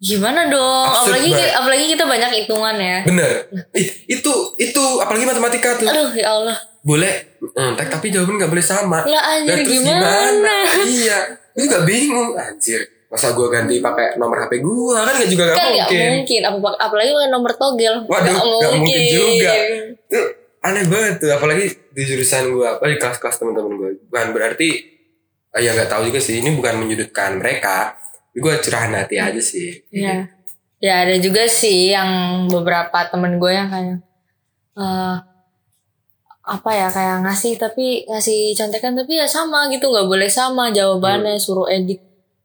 Gimana 0.00 0.48
dong? 0.48 0.88
Absurd 0.88 1.12
apalagi 1.12 1.30
banget. 1.36 1.52
apalagi 1.60 1.84
kita 1.92 2.04
banyak 2.08 2.30
hitungan 2.40 2.76
ya. 2.80 2.98
Bener. 3.04 3.32
Ih, 3.76 3.88
itu 4.08 4.32
itu 4.56 4.82
apalagi 4.96 5.28
matematika 5.28 5.76
tuh. 5.76 5.86
Aduh, 5.92 6.10
ya 6.16 6.32
Allah. 6.32 6.56
Boleh 6.80 7.36
nyontek 7.52 7.92
tapi 7.92 8.08
jawaban 8.08 8.40
nggak 8.40 8.48
boleh 8.48 8.64
sama. 8.64 9.04
Lah 9.04 9.22
anjir 9.36 9.60
terus 9.60 9.84
gimana? 9.84 10.56
iya. 10.88 11.18
Gue 11.52 11.68
juga 11.68 11.84
bingung 11.84 12.32
anjir. 12.32 12.80
Masa 13.12 13.36
gue 13.36 13.44
ganti 13.52 13.82
pakai 13.84 14.16
nomor 14.16 14.40
HP 14.46 14.62
gue 14.62 14.94
kan 14.94 15.18
gak 15.18 15.28
juga 15.28 15.50
gak 15.50 15.58
kan 15.58 15.68
mungkin. 15.74 16.08
mungkin 16.22 16.40
apa 16.46 16.56
apalagi 16.78 17.10
pakai 17.10 17.30
nomor 17.34 17.52
togel 17.58 17.94
Waduh, 18.06 18.30
Nggak 18.30 18.46
nggak 18.46 18.72
mungkin 18.78 19.00
juga. 19.10 19.52
Tuh 20.08 20.26
aneh 20.62 20.84
banget 20.88 21.14
tuh 21.18 21.30
apalagi 21.34 21.64
di 21.90 22.02
jurusan 22.06 22.54
gue 22.54 22.64
apa 22.64 22.84
di 22.88 22.96
kelas-kelas 22.96 23.36
teman-teman 23.36 23.72
gue. 23.76 23.90
Bukan 24.08 24.26
berarti 24.32 24.68
eh, 25.50 25.60
ya 25.60 25.70
nggak 25.72 25.88
tahu 25.88 26.06
juga 26.06 26.18
sih. 26.18 26.38
Ini 26.38 26.54
bukan 26.54 26.74
menyudutkan 26.78 27.36
mereka. 27.36 27.96
Gue 28.30 28.54
curahan 28.58 28.94
hati 28.94 29.16
aja 29.18 29.42
sih. 29.42 29.82
ya 29.90 30.26
ya 30.80 31.04
ada 31.04 31.12
juga 31.18 31.44
sih 31.44 31.92
yang 31.92 32.08
beberapa 32.46 33.04
temen 33.06 33.36
gue 33.36 33.52
yang 33.52 33.68
kayak 33.68 33.98
eh 34.74 35.16
apa 36.40 36.70
ya 36.72 36.88
kayak 36.88 37.22
ngasih 37.22 37.54
tapi 37.56 38.02
ngasih 38.08 38.56
contekan 38.56 38.96
tapi 38.96 39.18
ya 39.18 39.26
sama 39.26 39.68
gitu. 39.68 39.86
Nggak 39.86 40.08
boleh 40.08 40.30
sama 40.30 40.70
jawabannya 40.70 41.36
Hmm. 41.36 41.42
suruh 41.42 41.68
edit. 41.68 42.00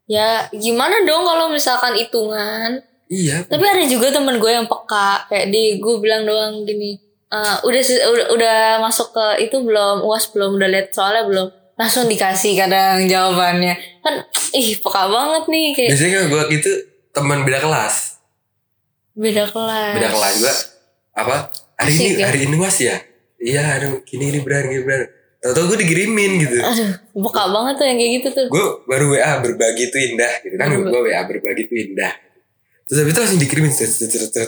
Ya 0.06 0.46
gimana 0.52 1.02
dong 1.02 1.24
kalau 1.24 1.50
misalkan 1.50 1.96
hitungan 1.96 2.78
Iya. 3.06 3.46
tapi 3.46 3.62
ada 3.62 3.82
juga 3.86 4.10
temen 4.10 4.38
gue 4.38 4.50
yang 4.50 4.66
peka. 4.66 5.26
Kayak 5.26 5.46
di 5.50 5.78
gue 5.78 5.94
bilang 5.98 6.22
doang 6.22 6.62
gini 6.62 6.98
"Eh, 7.26 7.56
udah, 7.62 7.82
udah 7.82 8.26
udah 8.34 8.58
masuk 8.78 9.10
ke 9.10 9.26
itu 9.42 9.58
belum? 9.58 10.02
Uas 10.02 10.30
belum? 10.30 10.54
Udah 10.54 10.68
lihat 10.70 10.94
soalnya 10.94 11.26
belum 11.26 11.48
langsung 11.76 12.08
dikasih 12.08 12.56
kadang 12.56 13.04
jawabannya. 13.04 13.76
Kan 14.00 14.14
ih 14.56 14.80
peka 14.80 15.02
banget 15.12 15.44
nih 15.52 15.66
kayak 15.76 15.88
Biasanya 15.92 16.12
kan 16.12 16.24
gue 16.32 16.42
gitu 16.58 16.70
teman 17.12 17.38
beda 17.44 17.60
kelas. 17.60 17.96
beda 19.16 19.48
kelas. 19.48 19.94
Beda 19.96 20.08
kelas 20.12 20.32
juga 20.36 20.52
apa? 21.16 21.36
Hari 21.76 21.92
Asik 21.92 22.04
ini 22.04 22.20
ya? 22.20 22.24
hari 22.28 22.40
ini 22.44 22.56
was 22.56 22.76
ya? 22.80 22.96
Iya 23.36 23.62
aduh 23.80 24.00
gini 24.04 24.32
ini 24.32 24.40
beran 24.40 24.68
gini 24.72 24.84
beran 24.84 25.08
tau-tau 25.40 25.68
gue 25.72 25.78
digirimin 25.84 26.40
gitu. 26.40 26.56
Aduh 26.60 26.92
peka 27.28 27.44
banget 27.52 27.74
tuh 27.80 27.86
yang 27.88 27.98
kayak 28.00 28.12
gitu 28.20 28.28
tuh. 28.32 28.46
Gue 28.48 28.66
baru 28.88 29.12
WA 29.12 29.32
berbagi 29.40 29.92
itu 29.92 29.96
indah 30.12 30.32
gitu 30.44 30.56
kan. 30.56 30.68
Gue 30.72 31.00
WA 31.12 31.22
berbagi 31.28 31.68
itu 31.68 31.74
indah. 31.92 32.12
Terus 32.88 32.98
habis 33.04 33.12
itu 33.12 33.20
langsung 33.20 33.40
dikirimin 33.40 33.72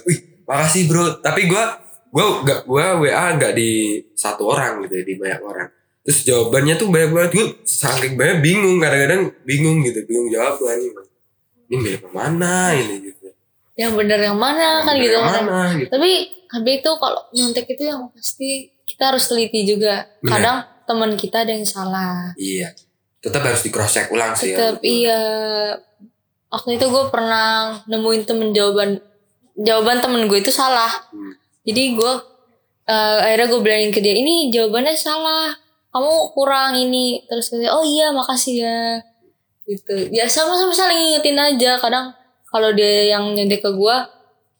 wih 0.04 0.18
makasih 0.48 0.82
bro. 0.88 1.20
Tapi 1.20 1.48
gue 1.48 1.64
gue 2.08 2.26
gak 2.48 2.60
gue 2.64 2.84
WA 3.04 3.24
nggak 3.36 3.52
di 3.52 4.00
satu 4.16 4.48
orang 4.48 4.80
gitu 4.88 4.96
ya, 4.96 5.04
di 5.04 5.14
banyak 5.20 5.40
orang 5.44 5.68
terus 6.08 6.24
jawabannya 6.24 6.80
tuh 6.80 6.88
banyak 6.88 7.10
banget. 7.12 7.30
Gue 7.36 7.46
saking 7.68 8.16
banyak 8.16 8.40
bingung 8.40 8.80
kadang-kadang 8.80 9.28
bingung 9.44 9.84
gitu. 9.84 10.00
Bingung 10.08 10.32
jawabannya 10.32 10.88
ini 11.68 11.74
milih 11.76 12.00
ke 12.00 12.08
mana 12.08 12.72
ini 12.72 13.12
gitu. 13.12 13.28
Yang 13.76 13.92
bener 14.00 14.18
yang 14.24 14.40
mana 14.40 14.88
kan 14.88 14.96
Milih 14.96 15.04
gitu 15.04 15.16
yang 15.20 15.28
kan. 15.28 15.44
mana 15.44 15.60
gitu. 15.76 15.90
Tapi 15.92 16.10
habis 16.48 16.74
itu 16.80 16.90
kalau 16.96 17.20
nyontek 17.36 17.66
itu 17.68 17.82
yang 17.84 18.08
pasti 18.08 18.72
kita 18.88 19.12
harus 19.12 19.28
teliti 19.28 19.68
juga. 19.68 20.08
Bener. 20.24 20.32
kadang 20.32 20.58
teman 20.88 21.12
kita 21.20 21.44
ada 21.44 21.52
yang 21.52 21.68
salah. 21.68 22.32
Iya. 22.40 22.72
Tetap 23.20 23.44
harus 23.44 23.60
di 23.60 23.68
cross 23.68 23.92
check 23.92 24.08
ulang 24.08 24.32
sih 24.32 24.56
ya. 24.56 24.56
tetap 24.56 24.80
iya. 24.80 25.20
Waktu 26.48 26.80
itu 26.80 26.88
gue 26.88 27.04
pernah 27.12 27.84
nemuin 27.84 28.24
temen 28.24 28.56
jawaban 28.56 28.96
jawaban 29.60 30.00
temen 30.00 30.24
gue 30.24 30.40
itu 30.40 30.48
salah. 30.48 30.88
Hmm. 31.12 31.36
jadi 31.68 32.00
gue 32.00 32.12
eh, 32.88 33.18
akhirnya 33.28 33.52
gue 33.52 33.60
bilangin 33.60 33.92
ke 33.92 34.00
dia 34.00 34.16
ini 34.16 34.48
jawabannya 34.48 34.96
salah 34.96 35.52
kamu 35.88 36.12
kurang 36.32 36.76
ini 36.76 37.24
terus 37.24 37.48
dia 37.50 37.70
oh 37.70 37.82
iya 37.82 38.12
makasih 38.12 38.62
ya. 38.62 38.80
Gitu. 39.64 40.08
Ya 40.10 40.24
sama-sama 40.24 40.72
saling 40.72 40.96
ngingetin 40.96 41.36
aja. 41.36 41.76
Kadang 41.76 42.12
kalau 42.48 42.72
dia 42.72 43.12
yang 43.12 43.32
nyedek 43.32 43.60
ke 43.60 43.70
gue 43.70 43.96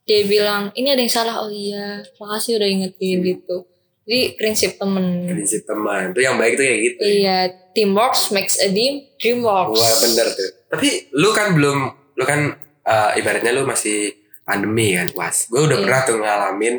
dia 0.05 0.25
bilang 0.25 0.73
ini 0.73 0.93
ada 0.93 1.01
yang 1.01 1.13
salah. 1.13 1.41
Oh 1.41 1.49
iya 1.49 2.01
makasih 2.17 2.57
udah 2.57 2.69
ingetin 2.69 3.21
gitu. 3.21 3.65
Jadi 4.05 4.41
prinsip 4.41 4.77
temen. 4.77 5.29
Prinsip 5.29 5.65
teman. 5.65 6.13
Itu 6.13 6.21
yang 6.21 6.37
baik 6.37 6.57
tuh 6.57 6.65
kayak 6.65 6.81
gitu. 6.81 7.01
Iya 7.05 7.39
teamwork 7.73 8.17
makes 8.33 8.57
a 8.59 8.69
dream 8.69 9.05
dream 9.17 9.45
works 9.45 9.77
Wah 9.77 9.95
bener 10.03 10.27
tuh. 10.33 10.51
Tapi 10.69 10.89
lu 11.13 11.29
kan 11.33 11.53
belum, 11.53 11.79
lu 12.17 12.25
kan 12.25 12.53
uh, 12.85 13.11
ibaratnya 13.17 13.53
lu 13.53 13.65
masih 13.65 14.13
pandemi 14.45 14.97
kan 14.97 15.09
uas. 15.13 15.49
Gue 15.49 15.65
udah 15.65 15.77
Iya. 15.77 15.85
pernah 15.85 16.01
tuh 16.05 16.17
ngalamin 16.21 16.75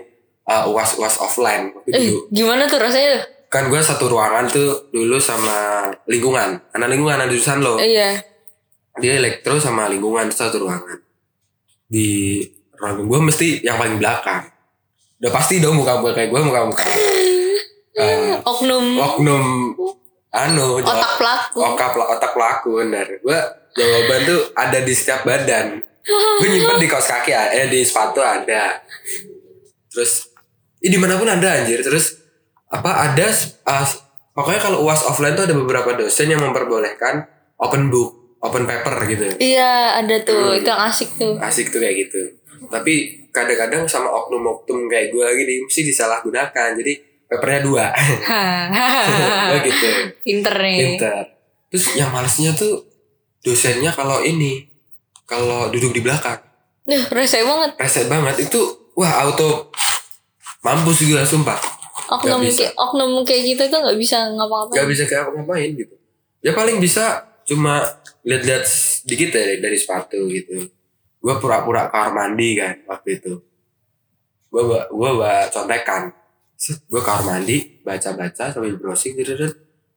uh, 0.46 0.70
uas 0.70 0.98
uas 0.98 1.16
offline 1.18 1.70
waktu 1.74 1.90
eh 1.94 2.02
dulu. 2.02 2.20
gimana 2.30 2.66
tuh 2.66 2.82
rasanya 2.82 3.22
Kan 3.50 3.66
gue 3.74 3.82
satu 3.82 4.06
ruangan 4.14 4.46
tuh 4.46 4.94
dulu 4.94 5.18
sama 5.18 5.90
lingkungan, 6.06 6.70
anak 6.70 6.88
lingkungan 6.94 7.18
anak 7.18 7.34
jurusan 7.34 7.66
lo. 7.66 7.82
iya. 7.82 8.22
Dia 9.02 9.18
elektro 9.18 9.58
sama 9.58 9.90
lingkungan 9.90 10.30
satu 10.30 10.70
ruangan. 10.70 11.02
Di 11.90 12.46
ruangan 12.78 13.10
gue 13.10 13.20
mesti 13.26 13.48
yang 13.66 13.82
paling 13.82 13.98
belakang. 13.98 14.46
Udah 15.18 15.32
pasti 15.34 15.58
dong 15.58 15.82
muka 15.82 15.98
gue 15.98 16.14
kayak 16.14 16.30
gue 16.30 16.42
muka 16.46 16.62
muka. 16.70 16.86
Uh, 17.98 18.38
oknum. 18.54 18.86
oknum. 19.02 19.46
Anu 20.30 20.78
otak 20.86 21.18
pelaku. 21.18 21.58
otak 21.58 21.92
otak 21.98 22.32
pelaku 22.38 22.70
bener. 22.86 23.08
Gue 23.26 23.40
jawaban 23.74 24.20
tuh 24.30 24.40
ada 24.54 24.80
di 24.86 24.94
setiap 24.94 25.26
badan. 25.26 25.82
Gue 26.38 26.48
nyimpen 26.54 26.78
di 26.78 26.86
kaos 26.86 27.10
kaki 27.10 27.34
eh 27.34 27.66
di 27.66 27.82
sepatu 27.82 28.22
ada. 28.22 28.78
Terus 29.90 30.30
eh, 30.86 30.90
di 30.94 31.02
mana 31.02 31.18
pun 31.18 31.26
ada 31.26 31.50
anjir. 31.58 31.82
Terus 31.82 32.29
apa 32.70 32.92
ada 33.12 33.28
uh, 33.66 33.86
pokoknya 34.32 34.62
kalau 34.62 34.86
uas 34.86 35.02
offline 35.04 35.34
tuh 35.34 35.50
ada 35.50 35.58
beberapa 35.58 35.98
dosen 35.98 36.30
yang 36.30 36.38
memperbolehkan 36.40 37.26
open 37.58 37.90
book 37.90 38.38
open 38.40 38.64
paper 38.64 38.96
gitu. 39.10 39.26
Iya 39.36 40.00
ada 40.00 40.16
tuh 40.24 40.54
Hmm. 40.54 40.58
itu 40.58 40.70
yang 40.70 40.82
asik 40.86 41.10
tuh. 41.18 41.34
Asik 41.42 41.74
tuh 41.74 41.82
kayak 41.82 42.08
gitu. 42.08 42.22
Tapi 42.70 43.26
kadang-kadang 43.34 43.84
sama 43.84 44.08
oknum-oknum 44.08 44.88
kayak 44.88 45.12
gue 45.12 45.26
gini 45.36 45.54
mesti 45.66 45.82
disalahgunakan. 45.84 46.70
Jadi 46.78 46.94
papernya 47.28 47.62
dua. 47.62 47.86
Gue 49.50 49.60
gitu. 49.70 49.88
Pinter 50.24 50.56
nih. 50.56 50.78
Pinter. 50.96 51.24
Terus 51.70 51.86
yang 51.98 52.10
malesnya 52.10 52.56
tuh 52.56 52.86
dosennya 53.44 53.92
kalau 53.92 54.24
ini 54.24 54.64
kalau 55.26 55.68
duduk 55.68 55.92
di 55.92 56.02
belakang. 56.02 56.40
Duh, 56.86 57.06
rese 57.12 57.44
banget. 57.44 57.72
Reset 57.78 58.08
banget. 58.08 58.50
Itu 58.50 58.62
wah 58.96 59.26
auto 59.26 59.70
mampus 60.60 61.04
juga 61.04 61.24
sumpah 61.24 61.56
oknum 62.10 62.42
kayak 62.42 62.74
oknum 62.74 63.12
kayak 63.22 63.42
gitu 63.54 63.64
tuh 63.70 63.80
nggak 63.86 63.98
bisa 64.02 64.18
ngapa-ngapain. 64.34 64.76
Nggak 64.76 64.90
bisa 64.90 65.04
kayak 65.06 65.24
ngapain 65.34 65.70
gitu. 65.78 65.96
Ya 66.42 66.52
paling 66.58 66.78
bisa 66.82 67.30
cuma 67.46 67.86
lihat-lihat 68.26 68.66
sedikit 68.66 69.38
ya 69.38 69.62
dari 69.62 69.78
sepatu 69.78 70.30
gitu. 70.30 70.70
Gue 71.20 71.36
pura-pura 71.38 71.92
kamar 71.92 72.12
mandi 72.16 72.58
kan 72.58 72.82
waktu 72.90 73.22
itu. 73.22 73.34
Gue 74.50 74.62
bawa 74.66 74.90
gue 74.90 75.10
bawa 75.20 75.34
contekan. 75.54 76.12
Gue 76.90 77.02
kamar 77.06 77.24
mandi 77.38 77.80
baca-baca 77.86 78.52
sambil 78.52 78.76
browsing 78.76 79.16
gitu 79.16 79.36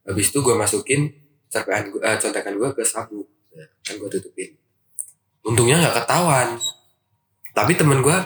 habis 0.02 0.34
itu 0.34 0.38
gue 0.42 0.54
masukin 0.58 1.14
cerpean 1.46 1.94
gue 1.94 2.02
eh, 2.02 2.18
contekan 2.18 2.58
gue 2.58 2.68
ke 2.74 2.82
sabuk 2.82 3.30
Ya, 3.52 3.68
kan 3.84 4.00
gue 4.00 4.08
tutupin. 4.08 4.56
Untungnya 5.44 5.76
nggak 5.76 6.02
ketahuan. 6.02 6.56
Tapi 7.52 7.76
temen 7.76 8.00
gue 8.00 8.16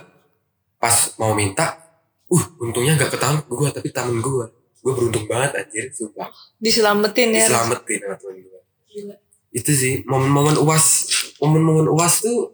pas 0.79 0.97
mau 1.19 1.35
minta 1.35 1.86
uh 2.27 2.45
untungnya 2.59 2.99
nggak 2.99 3.11
ketahuan 3.15 3.43
gue 3.47 3.69
tapi 3.71 3.89
temen 3.95 4.19
gue 4.19 4.47
gue 4.83 4.93
beruntung 4.95 5.27
banget 5.27 5.67
anjir 5.67 5.91
sumpah. 5.91 6.31
Diselamatin 6.63 7.29
ya. 7.35 7.47
Diselamatin 7.47 7.99
sama 8.03 8.17
temen 8.19 8.37
gue 8.47 8.61
itu 9.57 9.73
sih 9.73 9.95
momen-momen 10.05 10.61
uas. 10.61 11.09
Momen-momen 11.41 11.89
uas 11.89 12.21
tuh 12.21 12.53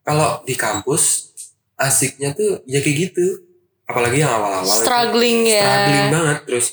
kalau 0.00 0.40
di 0.48 0.56
kampus 0.56 1.32
asiknya 1.76 2.32
tuh 2.32 2.64
ya 2.64 2.80
kayak 2.80 3.12
gitu. 3.12 3.44
Apalagi 3.86 4.24
yang 4.24 4.32
awal-awal 4.32 4.66
itu. 4.66 4.80
Struggling 4.80 5.38
ya. 5.44 5.60
Struggling 5.62 6.08
banget 6.10 6.38
terus 6.48 6.66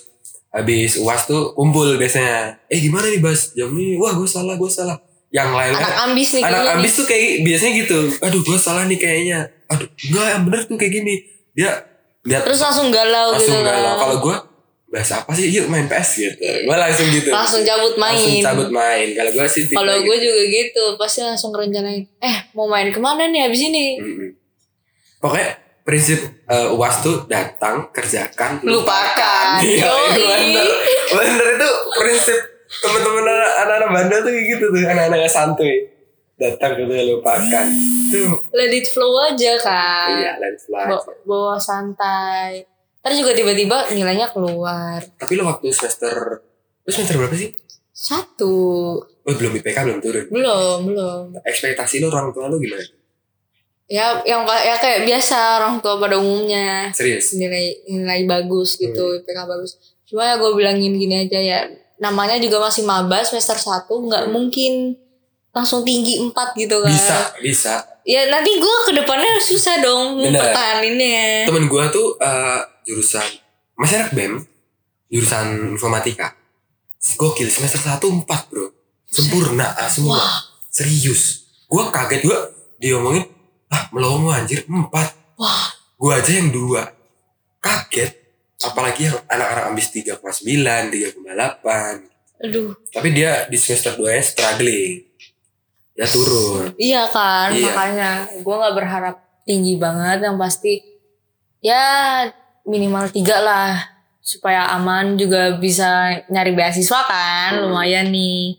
habis 0.53 0.95
uas 0.95 1.21
tuh 1.27 1.51
kumpul 1.59 1.99
biasanya. 1.99 2.63
Eh 2.71 2.79
gimana 2.79 3.11
nih 3.11 3.19
bas? 3.19 3.51
Jam 3.51 3.75
ini 3.75 3.99
wah 3.99 4.15
gue 4.15 4.25
salah 4.25 4.55
gue 4.55 4.71
salah. 4.71 4.95
Yang 5.33 5.49
lain 5.49 5.73
anak 5.73 5.95
ambis 6.05 6.29
nih 6.37 6.43
anak 6.45 6.77
ambis 6.77 6.91
nih. 6.93 6.99
tuh 7.01 7.05
kayak 7.09 7.29
biasanya 7.43 7.71
gitu. 7.83 7.99
Aduh 8.23 8.41
gue 8.47 8.57
salah 8.57 8.83
nih 8.87 8.99
kayaknya. 9.01 9.39
Aduh 9.67 9.89
enggak 9.91 10.25
yang 10.31 10.41
bener 10.47 10.61
tuh 10.63 10.77
kayak 10.79 10.93
gini. 11.03 11.15
Dia 11.51 11.83
lihat 12.23 12.41
terus 12.41 12.59
langsung 12.59 12.87
galau 12.87 13.31
langsung 13.31 13.57
gitu. 13.57 13.67
galau. 13.67 13.95
Kalau 13.97 14.17
gue 14.19 14.35
bahas 14.87 15.09
apa 15.11 15.31
sih? 15.33 15.49
Yuk 15.49 15.67
main 15.67 15.85
PS 15.85 16.09
gitu. 16.15 16.37
Gue 16.39 16.77
langsung 16.77 17.07
gitu. 17.09 17.29
Langsung 17.29 17.61
cabut 17.61 17.95
main. 17.95 18.13
Langsung 18.13 18.39
cabut 18.39 18.69
main. 18.69 19.07
Kalau 19.11 19.31
gue 19.33 19.45
sih 19.45 19.63
kalau 19.67 19.93
gitu. 19.93 20.05
gue 20.05 20.17
juga 20.21 20.43
gitu. 20.45 20.83
Pasti 20.95 21.19
langsung 21.19 21.51
rencanain 21.51 22.03
eh 22.17 22.37
mau 22.51 22.65
main 22.65 22.87
ke 22.87 22.97
mana 22.97 23.25
nih 23.25 23.45
abis 23.45 23.61
ini? 23.63 23.85
Mm-mm. 23.97 24.29
pokoknya 25.17 25.55
prinsip 25.81 26.19
eh, 26.45 26.67
uas 26.69 26.99
tuh 26.99 27.23
datang 27.25 27.87
kerjakan 27.89 28.59
lupakan. 28.61 29.59
Iya, 29.59 29.87
bener. 30.11 30.67
Bener 31.11 31.47
itu 31.55 31.69
prinsip 31.93 32.39
teman-teman 32.73 33.23
anak- 33.23 33.55
anak-anak 33.61 33.89
bandel 33.91 34.19
tuh 34.21 34.31
kayak 34.31 34.45
gitu 34.49 34.65
tuh 34.67 34.81
anak-anak 34.83 35.27
santuy 35.27 35.92
datang 36.43 36.71
gitu 36.75 36.91
lupakan. 36.91 37.67
Tuh. 38.09 38.31
Let 38.51 38.69
it 38.69 38.85
flow 38.85 39.15
aja 39.23 39.57
kan 39.57 40.13
iya 40.13 40.33
let's 40.37 40.67
fly 40.67 40.85
Ba- 40.85 41.01
bawa 41.23 41.55
santai. 41.57 42.61
Ntar 42.99 43.11
juga 43.13 43.31
tiba-tiba 43.31 43.89
nilainya 43.89 44.29
keluar. 44.29 44.99
Tapi 45.15 45.33
lo 45.33 45.47
waktu 45.47 45.71
semester 45.71 46.13
lo 46.79 46.89
semester 46.89 47.15
berapa 47.17 47.33
sih? 47.33 47.55
Satu. 47.89 48.55
Oh 49.01 49.33
belum 49.33 49.55
IPK 49.55 49.77
belum 49.81 49.99
turun? 49.99 50.25
Belum 50.29 50.79
belum. 50.85 51.23
Ekspektasi 51.41 51.99
lo 51.99 52.07
orang 52.07 52.29
tua 52.29 52.47
lo 52.47 52.55
gimana? 52.57 52.83
Ya 53.85 54.23
yang 54.23 54.47
ya 54.47 54.75
kayak 54.77 55.03
biasa 55.03 55.59
orang 55.59 55.79
tua 55.79 55.99
pada 55.99 56.15
umumnya. 56.15 56.89
Serius? 56.91 57.35
Nilai 57.35 57.83
nilai 57.85 58.23
bagus 58.23 58.75
gitu 58.75 59.03
Hmm. 59.03 59.19
IPK 59.19 59.39
bagus. 59.43 59.71
Cuma 60.03 60.23
ya 60.25 60.35
gue 60.37 60.51
bilangin 60.53 60.93
gini 60.93 61.15
aja 61.19 61.39
ya 61.39 61.59
namanya 61.97 62.35
juga 62.37 62.59
masih 62.59 62.83
maba 62.83 63.21
semester 63.21 63.55
1 63.55 63.87
nggak 63.87 64.23
mungkin 64.27 64.97
langsung 65.53 65.85
tinggi 65.85 66.17
4 66.19 66.33
gitu 66.33 66.75
kan. 66.81 66.89
Bisa 66.89 67.17
bisa. 67.39 67.73
Ya 68.03 68.27
nanti 68.27 68.59
gue 68.59 68.75
ke 68.89 68.91
depannya 68.97 69.39
susah 69.39 69.79
dong 69.79 70.19
Bener. 70.19 70.35
mempertahaninnya. 70.35 71.47
Temen 71.47 71.69
gue 71.69 71.83
tuh 71.93 72.17
eh, 72.19 72.59
jurusan 72.89 73.23
masyarakat 73.77 74.11
BEM 74.11 74.43
jurusan 75.13 75.77
informatika. 75.77 76.33
Gokil 77.15 77.47
semester 77.47 77.79
1 77.79 78.01
4 78.01 78.49
bro. 78.49 78.73
Sempurna 79.07 79.77
ah, 79.77 79.87
semua. 79.87 80.19
Serius. 80.73 81.45
Gue 81.69 81.85
kaget 81.93 82.25
gue 82.25 82.39
dia 82.81 82.97
ngomongin 82.97 83.29
ah 83.69 83.87
melongo 83.93 84.33
anjir 84.33 84.65
4 84.65 84.89
wah. 85.37 85.69
Gue 85.95 86.11
aja 86.11 86.33
yang 86.33 86.49
dua. 86.49 86.89
Kaget. 87.61 88.19
Apalagi 88.63 89.11
yang 89.11 89.17
anak-anak 89.29 89.63
ambis 89.69 89.93
3,9 89.93 90.17
3,8 90.89 92.09
aduh. 92.43 92.75
Tapi 92.91 93.15
dia 93.15 93.47
di 93.47 93.55
semester 93.55 93.95
2 93.95 94.03
nya 94.03 94.23
struggling 94.23 95.12
ya 95.93 96.05
turun 96.05 96.73
iya 96.75 97.05
kan 97.05 97.49
Iya. 97.49 97.69
makanya 97.69 98.09
gue 98.39 98.55
nggak 98.55 98.75
berharap 98.75 99.15
tinggi 99.43 99.77
banget 99.77 100.23
yang 100.23 100.35
pasti 100.35 100.81
ya 101.59 102.25
minimal 102.63 103.07
tiga 103.09 103.39
lah 103.39 103.71
supaya 104.19 104.71
aman 104.71 105.15
juga 105.15 105.53
bisa 105.55 105.89
nyari 106.27 106.51
beasiswa 106.51 106.99
kan 107.03 107.59
Hmm. 107.59 107.67
lumayan 107.67 108.07
nih 108.09 108.57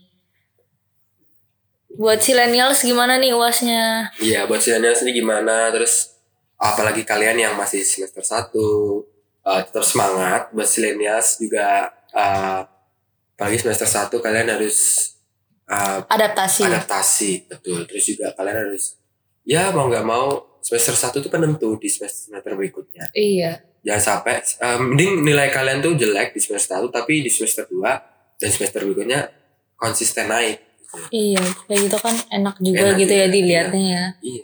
buat 1.91 2.19
silenials 2.19 2.83
gimana 2.83 3.15
nih 3.15 3.31
uasnya 3.31 4.11
Iya, 4.19 4.43
buat 4.45 4.59
millennials 4.59 4.99
ini 5.01 5.15
gimana? 5.15 5.71
Terus 5.71 6.11
apalagi 6.59 7.07
kalian 7.07 7.39
yang 7.39 7.53
masih 7.55 7.81
semester 7.81 8.19
1 8.19 8.51
eh, 9.47 9.61
tetap 9.63 9.79
semangat 9.81 10.51
buat 10.51 10.67
millennials 10.67 11.39
juga 11.39 11.87
eh, 12.11 12.59
apalagi 13.33 13.57
semester 13.57 13.87
1 13.87 14.11
kalian 14.11 14.47
harus 14.51 14.77
eh, 15.67 15.99
adaptasi 16.05 16.61
adaptasi, 16.63 17.31
betul. 17.47 17.85
Terus 17.85 18.03
juga 18.05 18.31
kalian 18.31 18.57
harus 18.63 18.95
ya 19.41 19.69
mau 19.69 19.85
nggak 19.85 20.03
mau 20.03 20.57
semester 20.59 20.93
1 20.93 21.13
itu 21.15 21.29
penentu 21.29 21.69
di 21.75 21.85
semester, 21.85 22.29
semester 22.29 22.53
berikutnya. 22.53 23.05
iya 23.13 23.61
Jangan 23.81 24.01
sampai 24.01 24.41
eh, 24.41 24.77
mending 24.79 25.21
nilai 25.21 25.49
kalian 25.49 25.77
tuh 25.77 25.93
jelek 25.93 26.33
di 26.33 26.41
semester 26.41 26.81
1 26.81 26.89
tapi 26.89 27.21
di 27.21 27.29
semester 27.29 27.65
2 27.65 27.85
dan 28.35 28.49
semester 28.49 28.81
berikutnya 28.81 29.29
konsisten 29.75 30.25
naik. 30.25 30.57
iya 31.11 31.37
kayak 31.67 31.79
gitu 31.85 31.97
kan 31.99 32.15
enak 32.31 32.55
juga 32.57 32.87
Enak 32.87 32.97
gitu 32.97 33.13
ya 33.13 33.27
juga, 33.27 33.35
dilihatnya 33.35 33.83
ya 33.85 34.05
Iya. 34.23 34.43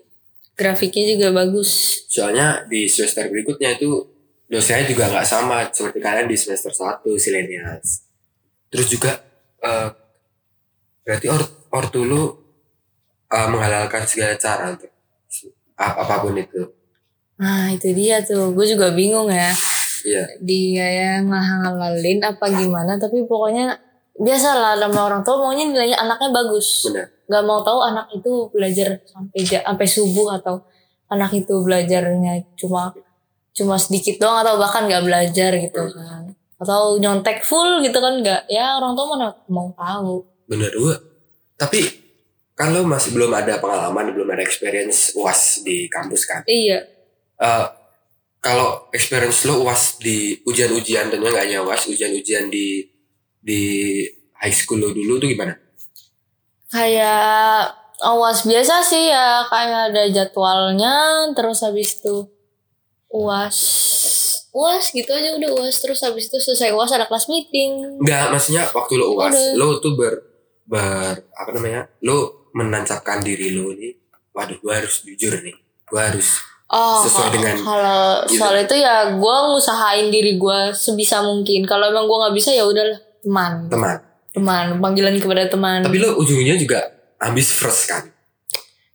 grafiknya 0.54 1.06
juga 1.10 1.28
bagus 1.34 1.70
Soalnya 2.06 2.68
di 2.68 2.86
semester 2.86 3.26
berikutnya 3.26 3.74
itu 3.74 3.88
dosennya 4.46 4.84
juga 4.86 5.08
nggak 5.08 5.24
sama 5.24 5.64
seperti 5.72 5.98
kalian 5.98 6.28
di 6.28 6.36
semester 6.36 6.70
1 6.70 7.08
silenials 7.16 8.04
terus 8.68 8.88
juga 8.88 9.16
eh, 9.60 9.90
berarti 11.06 11.28
or 11.30 11.42
ortu 11.72 12.02
lu 12.06 12.22
eh, 13.32 13.48
menghalalkan 13.48 14.04
segala 14.06 14.36
cara 14.38 14.74
untuk 14.74 14.92
ap- 15.78 15.98
apa 16.04 16.16
pun 16.24 16.36
itu 16.38 16.62
Nah 17.42 17.74
itu 17.74 17.90
dia 17.98 18.22
tuh, 18.22 18.54
gue 18.54 18.66
juga 18.70 18.94
bingung 18.94 19.26
ya. 19.26 19.50
iya 20.06 20.24
Dia 20.46 20.88
yang 21.02 21.34
ngahalalin 21.34 22.22
apa 22.22 22.46
gimana, 22.54 23.02
tapi 23.02 23.26
pokoknya 23.26 23.74
biasalah 24.14 24.78
sama 24.78 25.10
orang 25.10 25.22
tua 25.26 25.42
maunya 25.42 25.66
nilainya 25.66 25.98
anaknya 25.98 26.30
bagus. 26.30 26.86
benar 26.86 27.10
Gak 27.26 27.44
mau 27.48 27.66
tahu 27.66 27.80
anak 27.82 28.06
itu 28.14 28.46
belajar 28.54 29.02
sampai 29.10 29.42
sampai 29.42 29.88
subuh 29.90 30.38
atau 30.38 30.62
anak 31.10 31.34
itu 31.34 31.56
belajarnya 31.66 32.46
cuma 32.54 32.94
cuma 33.52 33.76
sedikit 33.76 34.22
doang 34.22 34.46
atau 34.46 34.62
bahkan 34.62 34.86
gak 34.86 35.02
belajar 35.02 35.52
gitu 35.58 35.82
kan. 35.98 36.30
Atau 36.62 37.02
nyontek 37.02 37.42
full 37.42 37.82
gitu 37.82 37.98
kan 37.98 38.22
nggak 38.22 38.46
ya 38.54 38.78
orang 38.78 38.94
tua 38.94 39.06
mana 39.18 39.34
mau 39.50 39.74
tahu. 39.74 40.22
Benar 40.52 40.76
gua 40.76 41.00
tapi 41.56 42.02
kalau 42.62 42.86
masih 42.86 43.14
belum 43.14 43.34
ada 43.34 43.58
pengalaman 43.58 44.14
belum 44.14 44.30
ada 44.38 44.46
experience 44.46 45.18
uas 45.18 45.66
di 45.66 45.90
kampus 45.90 46.30
kan? 46.30 46.42
Iya. 46.46 46.86
Eh, 47.42 47.68
kalau 48.38 48.86
experience 48.94 49.46
lo 49.50 49.66
uas 49.66 49.98
di 49.98 50.38
ujian-ujian 50.46 51.10
dan 51.10 51.26
nggak 51.26 51.42
hanya 51.42 51.66
uas 51.66 51.90
ujian-ujian 51.90 52.54
di 52.54 52.86
di 53.42 53.62
high 54.42 54.54
school 54.54 54.78
lo 54.78 54.94
dulu 54.94 55.18
tuh 55.18 55.30
gimana? 55.30 55.58
Kayak 56.70 57.78
awas 58.02 58.46
biasa 58.46 58.86
sih 58.86 59.10
ya. 59.10 59.46
Kayak 59.50 59.94
ada 59.94 60.04
jadwalnya 60.10 60.94
terus 61.34 61.66
habis 61.66 61.98
itu 61.98 62.30
uas 63.10 63.58
uas 64.52 64.92
gitu 64.92 65.08
aja 65.08 65.34
udah 65.40 65.50
uas 65.64 65.80
terus 65.80 66.04
habis 66.04 66.28
itu 66.28 66.38
selesai 66.38 66.76
uas 66.76 66.94
ada 66.94 67.10
kelas 67.10 67.26
meeting. 67.26 68.02
Enggak, 68.04 68.36
maksudnya 68.36 68.68
waktu 68.70 69.00
lo 69.00 69.16
uas, 69.16 69.32
Udah. 69.32 69.56
lo 69.56 69.80
tuh 69.80 69.96
ber 69.96 70.31
ber 70.72 71.20
apa 71.30 71.50
namanya? 71.52 71.92
Lo 72.00 72.48
menancapkan 72.52 73.20
diri 73.20 73.52
lo 73.52 73.72
nih. 73.72 73.92
Waduh, 74.32 74.58
gua 74.58 74.80
harus 74.80 75.04
jujur 75.04 75.36
nih. 75.38 75.56
Gua 75.86 76.08
harus 76.08 76.40
oh 76.66 77.04
Sesuai 77.04 77.30
dengan- 77.30 77.60
kalau 77.60 78.24
gitu. 78.24 78.40
soal 78.40 78.56
itu 78.58 78.76
ya 78.78 79.12
gue 79.12 79.36
ngusahain 79.46 80.08
diri 80.08 80.40
gue 80.40 80.60
sebisa 80.72 81.20
mungkin 81.20 81.68
kalau 81.68 81.84
emang 81.86 82.08
gue 82.08 82.16
nggak 82.18 82.32
bisa 82.32 82.48
ya 82.50 82.64
udahlah 82.64 82.96
teman 83.20 83.68
teman. 83.68 83.96
teman 84.32 84.66
panggilan 84.80 85.20
kepada 85.20 85.44
teman 85.46 85.84
Tapi 85.84 86.00
lo 86.00 86.16
ujung-ujungnya 86.16 86.56
juga 86.56 86.80
ambis 87.20 87.52
first 87.52 87.86
kan. 87.86 88.08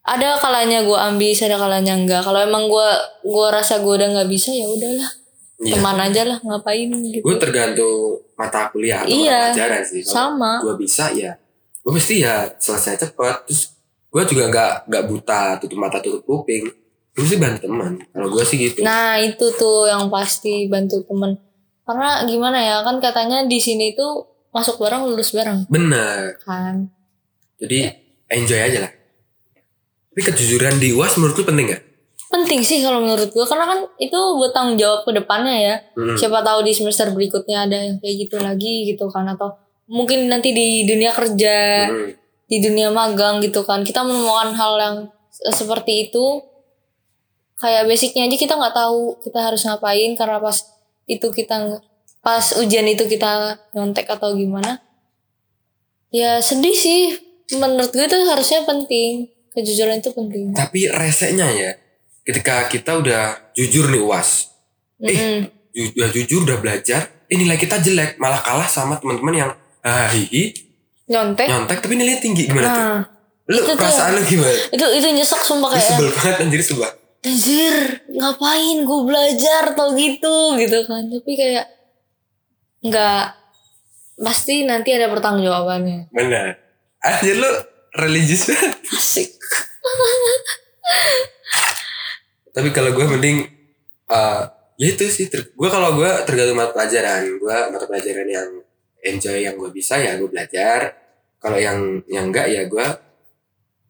ada 0.02 0.38
kalanya 0.38 0.80
gue 0.80 0.97
ambis 0.97 1.37
ada 1.42 1.59
kalanya 1.59 1.92
enggak 1.92 2.25
kalau 2.25 2.40
emang 2.40 2.64
gue 2.64 2.88
gua 3.25 3.52
rasa 3.52 3.76
gue 3.76 3.92
udah 3.92 4.09
nggak 4.11 4.30
bisa 4.30 4.50
ya 4.50 4.64
udahlah 4.64 5.12
Iya. 5.56 5.73
teman 5.75 5.97
aja 5.99 6.23
lah 6.25 6.38
ngapain 6.38 6.88
gitu 6.88 7.21
Gue 7.23 7.37
tergantung 7.37 7.97
mata 8.35 8.68
kuliah 8.71 9.00
atau 9.00 9.09
Iya, 9.11 9.52
pelajaran 9.52 9.83
sih. 9.83 10.00
Kalau 10.00 10.12
sama 10.33 10.52
gue 10.61 10.75
bisa 10.78 11.09
ya, 11.11 11.33
gue 11.86 11.92
mesti 11.94 12.14
ya 12.18 12.50
selesai 12.58 12.98
cepat. 12.98 13.46
Terus 13.46 13.78
gue 14.10 14.22
juga 14.26 14.50
nggak 14.50 14.72
nggak 14.90 15.04
buta 15.06 15.62
tutup 15.62 15.78
mata 15.78 16.02
tutup 16.02 16.26
kuping. 16.26 16.66
Gue 17.14 17.24
sih 17.24 17.38
bantu 17.38 17.70
teman. 17.70 17.94
Kalau 18.10 18.28
gue 18.28 18.42
sih 18.42 18.58
gitu. 18.58 18.82
Nah 18.82 19.22
itu 19.22 19.46
tuh 19.54 19.86
yang 19.86 20.10
pasti 20.10 20.66
bantu 20.66 21.00
temen 21.06 21.38
Karena 21.86 22.26
gimana 22.26 22.58
ya 22.58 22.82
kan 22.82 22.98
katanya 22.98 23.46
di 23.46 23.62
sini 23.62 23.94
tuh 23.94 24.26
masuk 24.50 24.82
bareng 24.82 25.06
lulus 25.06 25.30
bareng 25.30 25.70
Bener. 25.70 26.34
kan 26.42 26.90
Jadi 27.56 27.86
enjoy 28.26 28.58
aja 28.58 28.78
lah. 28.82 28.92
Tapi 30.10 30.20
kejujuran 30.26 30.82
di 30.82 30.90
uas 30.90 31.14
menurut 31.14 31.38
lu 31.38 31.46
penting 31.46 31.70
gak? 31.70 31.82
Penting 32.26 32.66
sih 32.66 32.82
kalau 32.82 32.98
menurut 32.98 33.30
gue 33.30 33.44
Karena 33.46 33.70
kan 33.70 33.86
itu 34.02 34.18
buat 34.34 34.50
tanggung 34.50 34.74
jawab 34.74 35.06
ke 35.06 35.14
depannya 35.14 35.56
ya 35.56 35.74
Hmm. 35.94 36.18
Siapa 36.18 36.42
tahu 36.42 36.66
di 36.66 36.74
semester 36.74 37.14
berikutnya 37.14 37.64
ada 37.64 37.78
yang 37.78 37.96
kayak 38.02 38.14
gitu 38.26 38.36
lagi 38.42 38.90
gitu 38.90 39.06
kan 39.06 39.25
Atau 39.30 39.54
mungkin 39.86 40.26
nanti 40.26 40.50
di 40.50 40.84
dunia 40.84 41.10
kerja 41.10 41.56
Hmm. 41.86 42.10
Di 42.46 42.62
dunia 42.62 42.90
magang 42.90 43.42
gitu 43.42 43.62
kan. 43.62 43.82
Kita 43.82 44.00
menemukan 44.00 44.54
hal 44.54 44.72
yang 44.78 44.96
se- 45.28 45.50
seperti 45.52 46.06
itu. 46.06 46.38
Kayak 47.56 47.86
basicnya 47.86 48.22
aja 48.22 48.36
kita 48.36 48.54
nggak 48.54 48.76
tahu 48.76 49.16
Kita 49.18 49.40
harus 49.40 49.64
ngapain 49.64 50.12
Karena 50.12 50.36
pas 50.38 50.54
itu 51.06 51.26
kita 51.26 51.80
Pas 52.20 52.44
ujian 52.54 52.84
itu 52.84 53.06
kita 53.06 53.54
nyontek 53.72 54.06
atau 54.06 54.34
gimana. 54.34 54.78
Ya 56.10 56.38
sedih 56.38 56.75
sih. 56.75 57.18
Menurut 57.52 57.90
gue 57.90 58.02
itu 58.02 58.18
harusnya 58.25 58.62
penting. 58.62 59.30
Kejujuran 59.50 59.99
itu 59.99 60.10
penting. 60.10 60.50
Tapi 60.50 60.86
resenya 60.86 61.49
ya, 61.49 61.70
ketika 62.22 62.66
kita 62.66 62.94
udah 62.94 63.22
jujur 63.54 63.88
nih 63.88 64.02
uas, 64.02 64.52
Mm-mm. 64.99 65.49
ju- 65.70 65.92
udah 65.96 66.10
jujur 66.12 66.44
udah 66.44 66.58
belajar, 66.58 67.25
eh 67.25 67.34
nilai 67.34 67.56
kita 67.56 67.80
jelek, 67.80 68.18
malah 68.18 68.38
kalah 68.38 68.66
sama 68.66 69.00
teman-teman 69.00 69.32
yang 69.32 69.50
ah, 69.86 70.10
Nyontek 71.06 71.46
nyontek 71.46 71.78
tapi 71.78 71.94
nilai 71.94 72.18
tinggi 72.18 72.50
gimana 72.50 72.66
tuh? 72.66 72.75
Nah 72.75 72.99
Lu 73.46 73.62
itu 73.62 73.70
tuh. 73.70 73.78
perasaan 73.78 74.18
lu 74.18 74.22
gimana? 74.26 74.50
itu 74.75 74.84
itu 74.99 75.06
nyesek 75.14 75.38
sumpah 75.38 75.70
kayak 75.70 75.86
sebel 75.86 76.10
banget 76.10 76.34
anjir 76.42 76.60
sebel. 76.60 76.90
anjir 77.22 77.75
ngapain 78.10 78.78
gue 78.82 79.00
belajar 79.06 79.62
atau 79.70 79.94
gitu 79.94 80.58
gitu 80.58 80.78
kan 80.84 81.06
tapi 81.06 81.32
kayak 81.32 81.66
nggak 82.82 83.22
pasti 84.18 84.66
nanti 84.66 84.90
ada 84.90 85.06
pertanggungjawabannya 85.06 86.10
Benar. 86.10 86.58
Anjir 86.99 87.38
lu 87.38 87.50
religius 87.94 88.50
banget. 88.50 88.75
asik 88.90 89.30
Tapi 92.50 92.72
kalau 92.72 92.96
gue 92.96 93.04
mending 93.04 93.44
eh 94.06 94.42
ya 94.76 94.86
itu 94.92 95.04
sih 95.08 95.26
gue 95.28 95.68
kalau 95.68 95.96
gue 95.96 96.10
tergantung 96.25 96.56
mata 96.56 96.72
pelajaran 96.72 97.26
gue 97.36 97.56
mata 97.70 97.84
pelajaran 97.84 98.28
yang 98.28 98.49
enjoy 99.14 99.47
yang 99.47 99.54
gue 99.54 99.71
bisa 99.71 99.99
ya 99.99 100.19
gue 100.19 100.26
belajar. 100.26 100.95
Kalau 101.38 101.58
yang 101.60 102.02
yang 102.10 102.32
enggak 102.32 102.50
ya 102.50 102.66
gue 102.66 102.86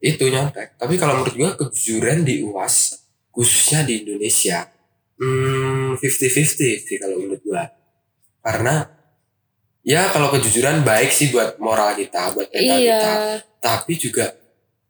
itu 0.05 0.29
nyontek. 0.29 0.77
Tapi 0.77 0.95
kalau 1.01 1.21
menurut 1.21 1.35
gue 1.35 1.51
kejujuran 1.67 2.23
di 2.27 2.45
uas 2.45 3.01
khususnya 3.33 3.85
di 3.85 4.05
Indonesia 4.05 4.65
hmm 5.17 5.97
50-50 5.97 6.85
sih 6.85 6.97
kalau 7.01 7.17
menurut 7.17 7.41
gue 7.41 7.65
karena 8.45 8.85
ya 9.81 10.13
kalau 10.13 10.29
kejujuran 10.29 10.85
baik 10.85 11.09
sih 11.09 11.33
buat 11.33 11.57
moral 11.57 11.97
kita 11.97 12.37
buat 12.37 12.49
mental 12.53 12.79
iya. 12.81 12.99
kita. 13.01 13.13
Tapi 13.61 13.93
juga 13.97 14.27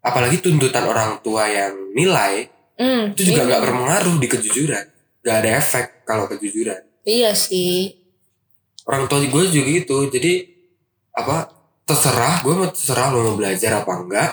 apalagi 0.03 0.43
tuntutan 0.43 0.87
orang 0.87 1.23
tua 1.23 1.47
yang 1.47 1.95
nilai 1.95 2.57
Hmm, 2.77 3.17
itu 3.17 3.33
juga 3.33 3.41
iya. 3.41 3.49
nggak 3.49 3.63
berpengaruh 3.65 4.17
di 4.21 4.29
kejujuran. 4.29 4.85
Nggak 5.25 5.37
ada 5.41 5.51
efek 5.57 5.87
kalau 6.05 6.29
kejujuran. 6.29 6.81
Iya 7.09 7.33
sih 7.33 8.06
orang 8.87 9.11
tua 9.11 9.21
gue 9.21 9.43
juga 9.51 9.67
gitu. 9.67 9.99
Jadi 10.09 10.33
apa 11.13 11.51
terserah 11.87 12.43
gue 12.43 12.55
mau 12.55 12.69
terserah 12.71 13.11
lo 13.13 13.19
mau 13.33 13.37
belajar 13.37 13.83
apa 13.83 13.93
enggak. 13.99 14.33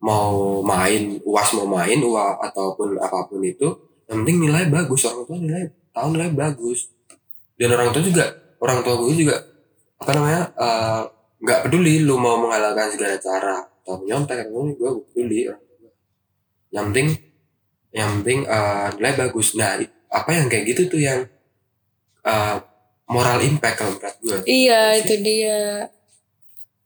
Mau 0.00 0.62
main 0.62 1.18
uas 1.26 1.48
mau 1.58 1.66
main 1.66 1.98
uas 1.98 2.38
ataupun 2.50 2.94
apa 3.00 3.26
pun 3.26 3.42
itu 3.42 3.68
yang 4.06 4.22
penting 4.22 4.46
nilai 4.46 4.70
bagus 4.70 5.02
orang 5.10 5.26
tua 5.26 5.38
nilai 5.42 5.66
tahu 5.90 6.06
nilai 6.14 6.30
bagus. 6.30 6.94
Dan 7.58 7.74
orang 7.74 7.90
tua 7.90 8.02
juga 8.06 8.24
orang 8.62 8.78
tua 8.86 8.94
gue 9.02 9.12
juga 9.18 9.36
apa 9.96 10.10
namanya 10.14 10.42
eh, 10.54 11.02
nggak 11.42 11.60
peduli 11.68 12.04
lu 12.04 12.16
mau 12.20 12.38
menghalalkan 12.38 12.92
segala 12.94 13.16
cara 13.18 13.56
atau 13.82 14.02
menyontek 14.02 14.46
gue 14.46 14.62
gue 14.76 14.90
peduli 15.10 15.40
yang 16.70 16.92
penting 16.92 17.08
yang 17.96 18.08
penting 18.20 18.44
eh, 18.46 18.88
nilai 19.00 19.14
bagus. 19.16 19.56
Nah 19.58 19.80
apa 20.06 20.30
yang 20.30 20.46
kayak 20.46 20.64
gitu 20.70 20.92
tuh 20.92 21.00
yang 21.02 21.24
eh, 22.22 22.56
moral 23.06 23.38
impact 23.42 23.76
kalau 23.78 23.92
menurut 23.94 24.16
gue 24.18 24.38
iya 24.50 24.98
itu 24.98 25.14
dia. 25.22 25.86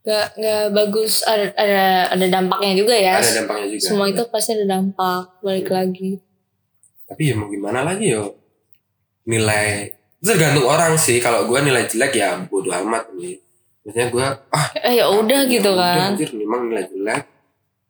Nggak 0.00 0.26
nggak 0.37 0.64
bagus. 0.72 1.24
Ada 1.24 1.52
ada 1.56 1.85
ada 2.16 2.26
dampaknya 2.28 2.72
juga 2.76 2.94
ya. 2.96 3.20
Ada 3.20 3.44
dampaknya 3.44 3.66
juga. 3.76 3.85
Semua 3.85 4.06
itu 4.09 4.22
pasti 4.28 4.50
ada 4.56 4.66
dampak. 4.68 5.40
Balik 5.40 5.68
lagi. 5.72 6.20
Tapi 7.09 7.22
ya 7.33 7.35
mau 7.37 7.48
gimana 7.48 7.85
lagi 7.85 8.12
yo? 8.12 8.37
Nilai 9.28 9.92
tergantung 10.20 10.68
orang 10.68 10.96
sih. 11.00 11.20
Kalau 11.20 11.48
gue 11.48 11.59
nilai 11.61 11.88
jelek 11.88 12.12
ya 12.16 12.40
bodo 12.48 12.72
amat 12.72 13.12
nih. 13.16 13.40
Maksudnya 13.80 14.06
gue 14.12 14.26
ah 14.52 14.66
eh 14.76 14.94
ya 15.00 15.09
udah 15.09 15.40
gitu 15.48 15.72
udah, 15.72 15.88
kan. 15.96 16.12
anjir, 16.12 16.30
memang 16.37 16.68
nilai 16.68 16.85
jelek. 16.85 17.24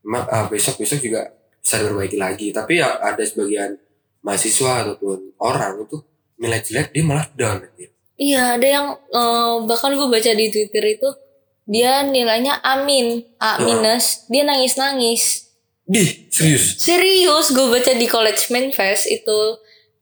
Memang 0.06 0.22
ah, 0.30 0.46
besok 0.46 0.78
besok 0.80 1.02
juga 1.02 1.26
bisa 1.58 1.82
diperbaiki 1.82 2.16
lagi. 2.18 2.46
Tapi 2.54 2.78
ya 2.78 2.98
ada 3.02 3.22
sebagian 3.26 3.74
mahasiswa 4.22 4.86
ataupun 4.86 5.34
orang 5.42 5.82
itu 5.82 5.98
nilai 6.40 6.60
jelek 6.62 6.94
dia 6.94 7.02
malah 7.02 7.26
down 7.34 7.58
anjir. 7.66 7.90
Iya, 8.20 8.60
ada 8.60 8.66
yang 8.68 8.86
eh, 9.00 9.54
bahkan 9.64 9.96
gue 9.96 10.04
baca 10.04 10.30
di 10.36 10.46
Twitter 10.52 10.84
itu 10.84 11.08
dia 11.64 12.04
nilainya 12.04 12.60
amin, 12.60 13.24
A 13.40 13.62
minus, 13.64 14.26
dia 14.28 14.44
nangis 14.44 14.76
nangis. 14.76 15.22
Dih, 15.88 16.28
serius. 16.28 16.76
Serius, 16.76 17.50
gue 17.50 17.66
baca 17.66 17.92
di 17.96 18.06
College 18.10 18.52
Manifest 18.52 19.08
itu 19.08 19.38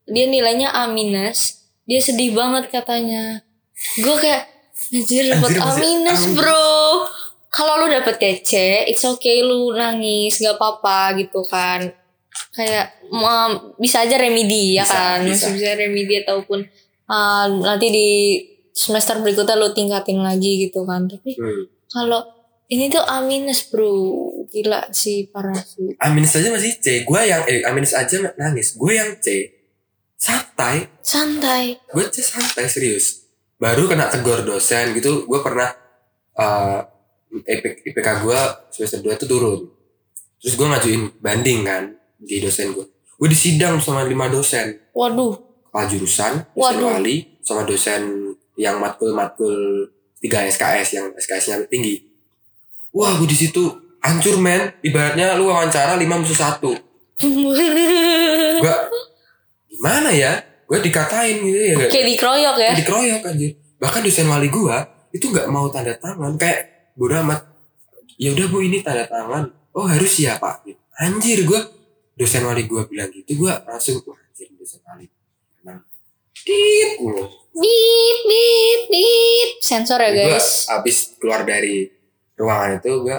dia 0.09 0.27
nilainya 0.27 0.73
A 0.73 0.91
minus, 0.91 1.63
dia 1.87 2.01
sedih 2.03 2.35
banget 2.35 2.73
katanya. 2.75 3.45
Gue 4.01 4.17
kayak 4.19 4.49
anjir 4.91 5.29
dapat 5.31 5.53
A 5.61 5.77
minus 5.79 6.23
bro. 6.35 7.07
Kalau 7.49 7.81
lu 7.81 7.89
dapet 7.89 8.19
C, 8.45 8.53
it's 8.89 9.05
okay 9.05 9.41
lu 9.41 9.73
nangis, 9.73 10.37
gak 10.43 10.59
apa-apa 10.59 11.17
gitu 11.17 11.41
kan. 11.47 11.95
kayak 12.55 13.03
um, 13.11 13.75
bisa 13.83 14.07
aja 14.07 14.15
remedi 14.15 14.79
ya 14.79 14.87
Bisa, 14.87 14.95
kan 14.95 15.19
bisa. 15.27 15.47
masih 15.49 15.51
bisa 15.59 15.71
remedi 15.75 16.15
ataupun 16.23 16.61
uh, 17.09 17.47
nanti 17.51 17.87
di 17.89 18.09
semester 18.71 19.19
berikutnya 19.19 19.57
lo 19.57 19.73
tingkatin 19.73 20.23
lagi 20.23 20.69
gitu 20.69 20.87
kan 20.87 21.05
tapi 21.05 21.35
Hmm. 21.35 21.67
kalau 21.89 22.23
ini 22.69 22.87
tuh 22.87 23.01
A 23.01 23.25
minus 23.25 23.65
bro 23.67 23.89
gila 24.47 24.87
sih 24.93 25.27
parah 25.27 25.57
sih 25.57 25.97
Aminus 25.99 26.37
aja 26.37 26.49
masih 26.49 26.77
C. 26.79 27.03
Gue 27.03 27.21
yang 27.25 27.41
eh 27.45 27.65
Aminus 27.65 27.93
aja 27.93 28.21
nangis. 28.37 28.77
Gue 28.77 28.93
yang 28.95 29.17
C. 29.19 29.57
Santai. 30.15 30.85
santai 31.01 31.81
Gue 31.89 32.05
C 32.09 32.21
santai 32.21 32.69
serius. 32.69 33.25
Baru 33.57 33.89
kena 33.89 34.09
tegur 34.09 34.45
dosen 34.45 34.93
gitu. 34.93 35.25
Gue 35.25 35.41
pernah 35.41 35.73
eh 36.37 36.81
IP, 37.45 37.65
IPK 37.89 38.09
gue 38.21 38.41
semester 38.69 39.01
2 39.01 39.17
tuh 39.17 39.29
turun. 39.29 39.61
Terus 40.39 40.55
gue 40.55 40.67
ngajuin 40.67 41.03
banding 41.19 41.61
kan 41.65 41.85
di 42.17 42.37
dosen 42.39 42.73
gue. 42.73 42.85
Gue 43.17 43.29
disidang 43.29 43.81
sama 43.81 44.05
lima 44.05 44.29
dosen. 44.29 44.77
waduh 44.93 45.48
jurusan, 45.87 46.43
dosen 46.57 46.77
Waduh. 46.81 46.99
wali, 46.99 47.39
sama 47.45 47.63
dosen 47.63 48.35
yang 48.59 48.83
matkul-matkul 48.83 49.87
3 50.19 50.51
SKS 50.51 50.89
yang 50.99 51.07
SKS-nya 51.15 51.63
tinggi. 51.71 52.03
Wah, 52.91 53.15
gue 53.21 53.29
di 53.31 53.39
situ 53.39 53.63
hancur 54.03 54.41
men. 54.43 54.75
Ibaratnya 54.83 55.39
lu 55.39 55.47
wawancara 55.47 55.95
5 55.95 56.03
musuh 56.03 56.39
satu. 56.39 56.73
Gue 58.63 58.77
gimana 59.71 60.15
ya? 60.15 60.39
Gue 60.71 60.79
dikatain 60.79 61.43
gitu 61.43 61.59
ya. 61.59 61.75
kayak 61.91 62.07
dikeroyok 62.15 62.57
ya 62.61 62.71
Kayak 62.71 62.79
dikeroyok 62.87 63.23
anjir. 63.27 63.51
Bahkan 63.79 64.01
dosen 64.07 64.27
wali 64.31 64.49
gue 64.53 64.77
itu 65.15 65.27
nggak 65.33 65.49
mau 65.51 65.67
tanda 65.67 65.99
tangan 65.99 66.39
kayak 66.39 66.93
bodo 66.95 67.19
amat. 67.25 67.43
Ya 68.19 68.31
udah 68.35 68.47
bu 68.47 68.63
ini 68.63 68.87
tanda 68.87 69.03
tangan. 69.11 69.51
Oh 69.75 69.87
harus 69.91 70.15
ya 70.23 70.39
pak. 70.39 70.63
Anjir 70.99 71.43
gue 71.43 71.61
dosen 72.15 72.47
wali 72.47 72.71
gue 72.71 72.83
bilang 72.87 73.11
gitu 73.11 73.47
gue 73.47 73.53
langsung 73.67 73.99
wah 74.07 74.19
anjir 74.19 74.47
dosen 74.55 74.79
wali. 74.87 75.11
Tit 76.49 76.97
mulu. 77.05 77.29
bip 77.53 78.19
bip 78.25 78.81
bip 78.89 79.51
sensor 79.61 80.01
ya 80.01 80.11
gue 80.17 80.33
guys. 80.33 80.65
abis 80.73 81.21
keluar 81.21 81.45
dari 81.45 81.85
ruangan 82.41 82.81
itu 82.81 83.05
gue 83.05 83.19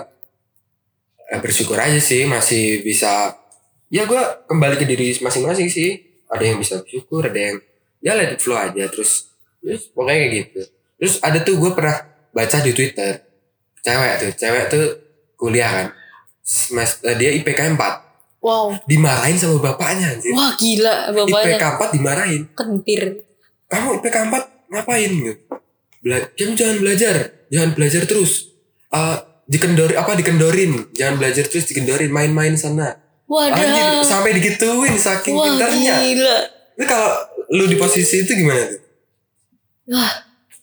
eh, 1.29 1.37
bersyukur 1.37 1.77
aja 1.77 2.01
sih 2.01 2.25
masih 2.25 2.81
bisa. 2.81 3.37
Ya 3.93 4.09
gue 4.09 4.21
kembali 4.49 4.81
ke 4.81 4.85
diri 4.89 5.13
masing-masing 5.21 5.69
sih. 5.69 6.01
Ada 6.29 6.43
yang 6.45 6.57
bisa 6.57 6.81
bersyukur 6.81 7.29
ada 7.29 7.37
yang 7.37 7.57
ya 8.01 8.17
let 8.17 8.33
it 8.33 8.41
flow 8.41 8.57
aja. 8.57 8.89
Terus 8.89 9.29
terus 9.61 9.93
pokoknya 9.93 10.25
kayak 10.25 10.33
gitu. 10.33 10.61
Terus 10.97 11.13
ada 11.21 11.37
tuh 11.45 11.55
gue 11.61 11.71
pernah 11.77 11.97
baca 12.33 12.57
di 12.65 12.71
twitter 12.73 13.13
cewek 13.85 14.13
tuh 14.17 14.31
cewek 14.33 14.63
tuh 14.73 14.85
kuliah 15.37 15.69
kan. 15.69 15.87
Semester, 16.41 17.13
dia 17.13 17.29
IPK 17.37 17.77
4 17.77 18.08
wow 18.39 18.75
dimarahin 18.87 19.37
sama 19.37 19.59
bapaknya 19.59 20.15
anjir 20.15 20.31
wah 20.35 20.55
gila 20.55 21.11
IPK 21.11 21.23
bapaknya 21.27 21.57
4 21.91 21.95
dimarahin 21.95 22.41
kentir 22.55 23.01
kamu 23.69 24.01
IPK 24.01 24.17
4 24.33 24.59
ngapain 24.69 25.09
gitu? 25.09 25.33
Bela 25.99 26.17
kamu 26.37 26.53
jangan 26.55 26.77
belajar, 26.79 27.15
jangan 27.51 27.69
belajar 27.75 28.01
terus. 28.07 28.55
Eh 28.89 29.17
dikendori 29.49 29.97
apa 29.97 30.13
dikendorin, 30.13 30.93
jangan 30.93 31.19
belajar 31.19 31.43
terus 31.49 31.65
dikendorin, 31.67 32.13
main-main 32.13 32.55
sana. 32.55 32.97
Anjir, 33.29 33.61
waduh 33.61 34.01
sampai 34.01 34.33
digituin 34.41 34.97
saking 34.97 35.37
wah 35.37 35.45
pintarnya. 35.53 36.01
gila 36.01 36.37
Itu 36.79 36.85
kalau 36.89 37.13
lu 37.53 37.69
di 37.69 37.77
posisi 37.77 38.25
itu 38.25 38.31
gimana 38.33 38.73
tuh? 38.73 38.81
Wah, 39.93 40.13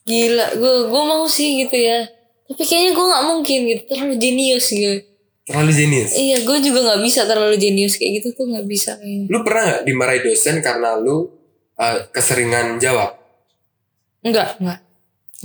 gila. 0.02 0.46
Gue 0.58 0.74
gue 0.90 1.02
mau 1.06 1.22
sih 1.30 1.62
gitu 1.62 1.76
ya. 1.78 2.10
Tapi 2.46 2.62
kayaknya 2.62 2.90
gue 2.94 3.06
nggak 3.06 3.24
mungkin 3.26 3.58
gitu. 3.70 3.82
Terlalu 3.86 4.14
jenius 4.18 4.66
gitu. 4.70 4.98
Terlalu 5.46 5.70
jenius. 5.70 6.10
Iya, 6.18 6.42
gue 6.42 6.58
juga 6.58 6.78
nggak 6.82 7.00
bisa 7.06 7.22
terlalu 7.22 7.54
jenius 7.54 7.94
kayak 8.02 8.12
gitu 8.18 8.28
tuh 8.34 8.44
nggak 8.50 8.66
bisa 8.66 8.98
kayaknya. 8.98 9.26
Lu 9.30 9.38
pernah 9.46 9.62
nggak 9.62 9.82
dimarahi 9.86 10.20
dosen 10.26 10.58
karena 10.58 10.98
lu 10.98 11.30
eh, 11.78 11.98
keseringan 12.10 12.82
jawab? 12.82 13.14
Enggak, 14.26 14.58
enggak. 14.58 14.78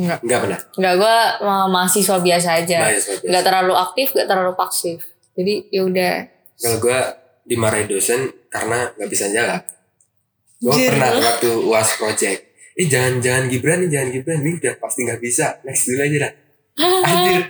Enggak. 0.01 0.19
Enggak 0.25 0.39
pernah. 0.41 0.59
Enggak, 0.73 0.93
gue 0.97 1.15
ma- 1.45 1.69
mahasiswa 1.69 2.17
biasa 2.17 2.49
aja. 2.65 2.77
Mahasiswa 2.81 3.13
biasa. 3.21 3.27
Enggak 3.29 3.43
terlalu 3.45 3.73
aktif, 3.77 4.07
enggak 4.17 4.27
terlalu 4.33 4.53
pasif. 4.57 4.97
Jadi 5.37 5.53
ya 5.69 5.81
udah. 5.85 6.13
Kalau 6.57 6.77
gue 6.81 6.99
dimarahi 7.45 7.85
dosen 7.85 8.19
karena 8.49 8.89
nggak 8.97 9.09
bisa 9.09 9.29
jawab. 9.29 9.61
Gue 10.61 10.73
pernah 10.89 11.09
waktu 11.13 11.49
uas 11.61 11.89
project. 12.01 12.41
Eh 12.73 12.89
jangan 12.89 13.21
jangan 13.21 13.43
Gibran 13.53 13.85
nih 13.85 13.89
jangan 13.93 14.09
Gibran 14.09 14.39
nih 14.41 14.53
udah 14.57 14.73
pasti 14.81 15.05
nggak 15.05 15.21
bisa. 15.21 15.61
Next 15.61 15.85
dulu 15.85 16.01
aja 16.01 16.17
dah. 16.25 16.33
Anjir. 17.05 17.41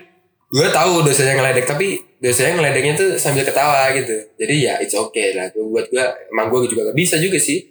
Gue 0.52 0.68
tahu 0.68 0.92
dosennya 1.08 1.40
ngeledek 1.40 1.64
tapi 1.64 2.11
dosennya 2.22 2.54
ngeledeknya 2.62 2.94
tuh 2.94 3.10
sambil 3.18 3.42
ketawa 3.42 3.90
gitu. 3.98 4.14
Jadi 4.38 4.56
ya 4.62 4.78
it's 4.78 4.94
okay 4.94 5.34
lah. 5.34 5.50
Gua 5.50 5.82
buat 5.82 5.86
gue 5.90 6.06
emang 6.30 6.54
gue 6.54 6.70
juga 6.70 6.94
gak 6.94 6.98
bisa 6.98 7.18
juga 7.18 7.42
sih. 7.42 7.66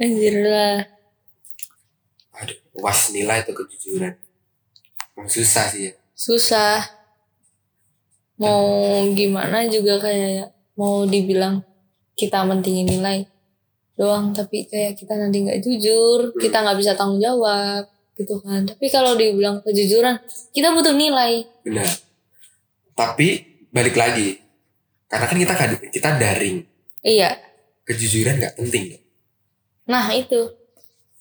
Anjir 0.00 0.40
lah. 0.40 0.80
Aduh, 2.40 2.56
uas 2.80 3.12
nilai 3.12 3.44
tuh 3.44 3.52
kejujuran. 3.52 4.16
Emang 5.12 5.28
susah 5.28 5.68
sih 5.68 5.92
ya. 5.92 5.94
Susah. 6.16 6.80
Mau 8.40 8.96
gimana 9.12 9.68
juga 9.68 10.00
kayak 10.00 10.48
mau 10.80 11.04
dibilang 11.04 11.60
kita 12.16 12.40
mentingin 12.48 12.88
nilai 12.88 13.28
doang 14.00 14.32
tapi 14.32 14.64
kayak 14.64 14.96
kita 14.96 15.12
nanti 15.12 15.44
nggak 15.44 15.60
jujur 15.60 16.32
kita 16.40 16.64
nggak 16.64 16.80
bisa 16.80 16.96
tanggung 16.96 17.20
jawab 17.20 17.84
gitu 18.16 18.40
kan 18.40 18.64
tapi 18.64 18.88
kalau 18.88 19.12
dibilang 19.12 19.60
kejujuran 19.60 20.16
kita 20.56 20.72
butuh 20.72 20.96
nilai 20.96 21.44
Benar. 21.60 21.84
Tapi 22.96 23.49
balik 23.70 23.94
lagi. 23.94 24.38
Karena 25.06 25.26
kan 25.26 25.36
kita 25.36 25.54
kita 25.88 26.08
daring. 26.16 26.62
iya 27.00 27.34
Kejujuran 27.82 28.36
nggak 28.36 28.54
penting. 28.56 29.00
nah 29.82 30.06
itu 30.10 30.38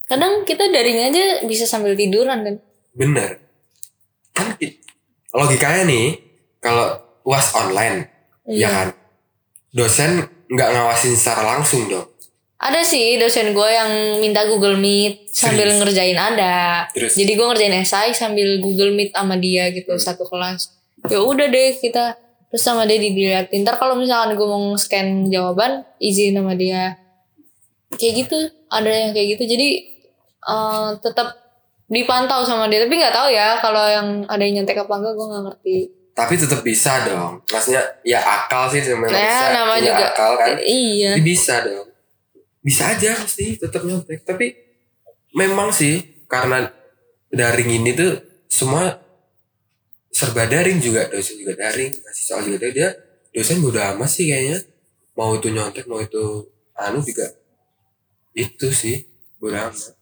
kadang 0.04 0.44
kita 0.44 0.68
daring 0.68 1.00
aja 1.04 1.42
bisa 1.44 1.64
sambil 1.64 1.94
tiduran 1.94 2.42
kan 2.42 2.56
Bener. 2.92 3.40
Kan 4.30 4.54
logikanya 5.32 5.84
nih, 5.84 6.18
kalau 6.60 6.94
uas 7.24 7.54
online, 7.56 8.06
ya 8.46 8.54
Iya. 8.58 8.70
kan, 8.70 8.88
dosen 9.72 10.12
nggak 10.48 10.70
ngawasin 10.70 11.14
secara 11.14 11.46
langsung 11.48 11.86
dong. 11.86 12.06
ada 12.58 12.82
sih 12.82 13.16
dosen 13.16 13.54
gue 13.54 13.70
yang 13.70 13.88
minta 14.20 14.44
Google 14.44 14.76
Meet 14.76 15.32
sambil 15.32 15.64
Serius? 15.66 15.80
ngerjain 15.80 16.20
ada 16.20 16.84
Terus? 16.92 17.16
jadi 17.16 17.32
gue 17.32 17.46
ngerjain 17.48 17.76
esai 17.78 18.12
sambil 18.12 18.60
Google 18.60 18.92
Meet 18.92 19.16
sama 19.16 19.34
dia 19.36 19.70
gitu 19.70 19.96
satu 19.96 20.26
kelas 20.26 20.76
ya 21.06 21.18
udah 21.18 21.48
deh 21.48 21.72
kita 21.74 22.20
terus 22.50 22.64
sama 22.66 22.90
dia 22.90 22.98
diliatin 22.98 23.62
ntar 23.62 23.78
kalau 23.78 23.94
misalkan 23.94 24.34
gue 24.34 24.48
mau 24.50 24.74
scan 24.74 25.30
jawaban 25.30 25.86
izin 26.02 26.34
sama 26.34 26.58
dia 26.58 26.98
kayak 27.96 28.14
gitu 28.26 28.38
ada 28.70 28.90
yang 28.90 29.12
kayak 29.14 29.38
gitu 29.38 29.44
jadi 29.58 29.70
eh, 30.46 30.90
tetap 31.02 31.38
dipantau 31.90 32.46
sama 32.46 32.70
dia 32.70 32.86
tapi 32.86 33.02
nggak 33.02 33.14
tahu 33.14 33.28
ya 33.34 33.58
kalau 33.58 33.82
yang 33.86 34.08
ada 34.30 34.42
yang 34.46 34.62
nyontek 34.62 34.86
apa 34.86 34.94
enggak 34.94 35.14
gue 35.18 35.26
nggak 35.26 35.44
ngerti 35.50 35.78
Tapi 36.20 36.36
tetap 36.36 36.60
bisa 36.68 37.08
dong. 37.08 37.40
Maksudnya 37.48 37.80
ya 38.04 38.20
akal 38.20 38.68
sih 38.68 38.84
sebenarnya 38.84 39.16
ya 39.16 39.24
bisa. 39.24 39.56
nama 39.56 39.72
punya 39.80 39.88
juga 39.88 40.08
akal 40.12 40.32
kan. 40.36 40.56
iya 40.68 41.12
Tapi 41.16 41.24
bisa 41.24 41.56
dong. 41.64 41.88
Bisa 42.60 42.84
aja 42.92 43.10
pasti 43.16 43.56
tetap 43.56 43.88
nyontek. 43.88 44.28
Tapi 44.28 44.52
memang 45.32 45.72
sih 45.72 46.28
karena 46.28 46.68
daring 47.32 47.72
ini 47.72 47.96
tuh 47.96 48.20
semua 48.52 49.00
serba 50.10 50.50
daring 50.50 50.82
juga 50.82 51.06
dosen 51.08 51.38
juga 51.38 51.54
daring 51.56 51.94
ngasih 51.94 52.24
soal 52.26 52.42
juga. 52.46 52.66
Daring. 52.66 52.76
dia 52.76 52.90
dosen 53.34 53.62
bodo 53.62 53.80
amat 53.80 54.10
sih 54.10 54.26
kayaknya. 54.30 54.58
Mau 55.14 55.36
itu 55.36 55.48
nyontek 55.52 55.86
mau 55.86 56.02
itu 56.02 56.50
anu 56.76 57.00
juga. 57.06 57.30
Itu 58.34 58.74
sih 58.74 59.06
bodo 59.38 59.56
amat. 59.56 59.94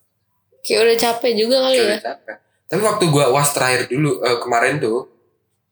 Kayak 0.63 0.80
udah 0.84 0.98
capek 1.00 1.32
juga 1.36 1.56
kali 1.63 1.78
ya. 1.78 1.86
Udah 1.88 2.04
capek. 2.04 2.38
tapi 2.67 2.84
waktu 2.84 3.06
gua 3.08 3.32
was 3.32 3.56
terakhir 3.56 3.88
dulu 3.88 4.20
eh, 4.28 4.43
kemarin 4.43 4.76
tuh 4.84 5.08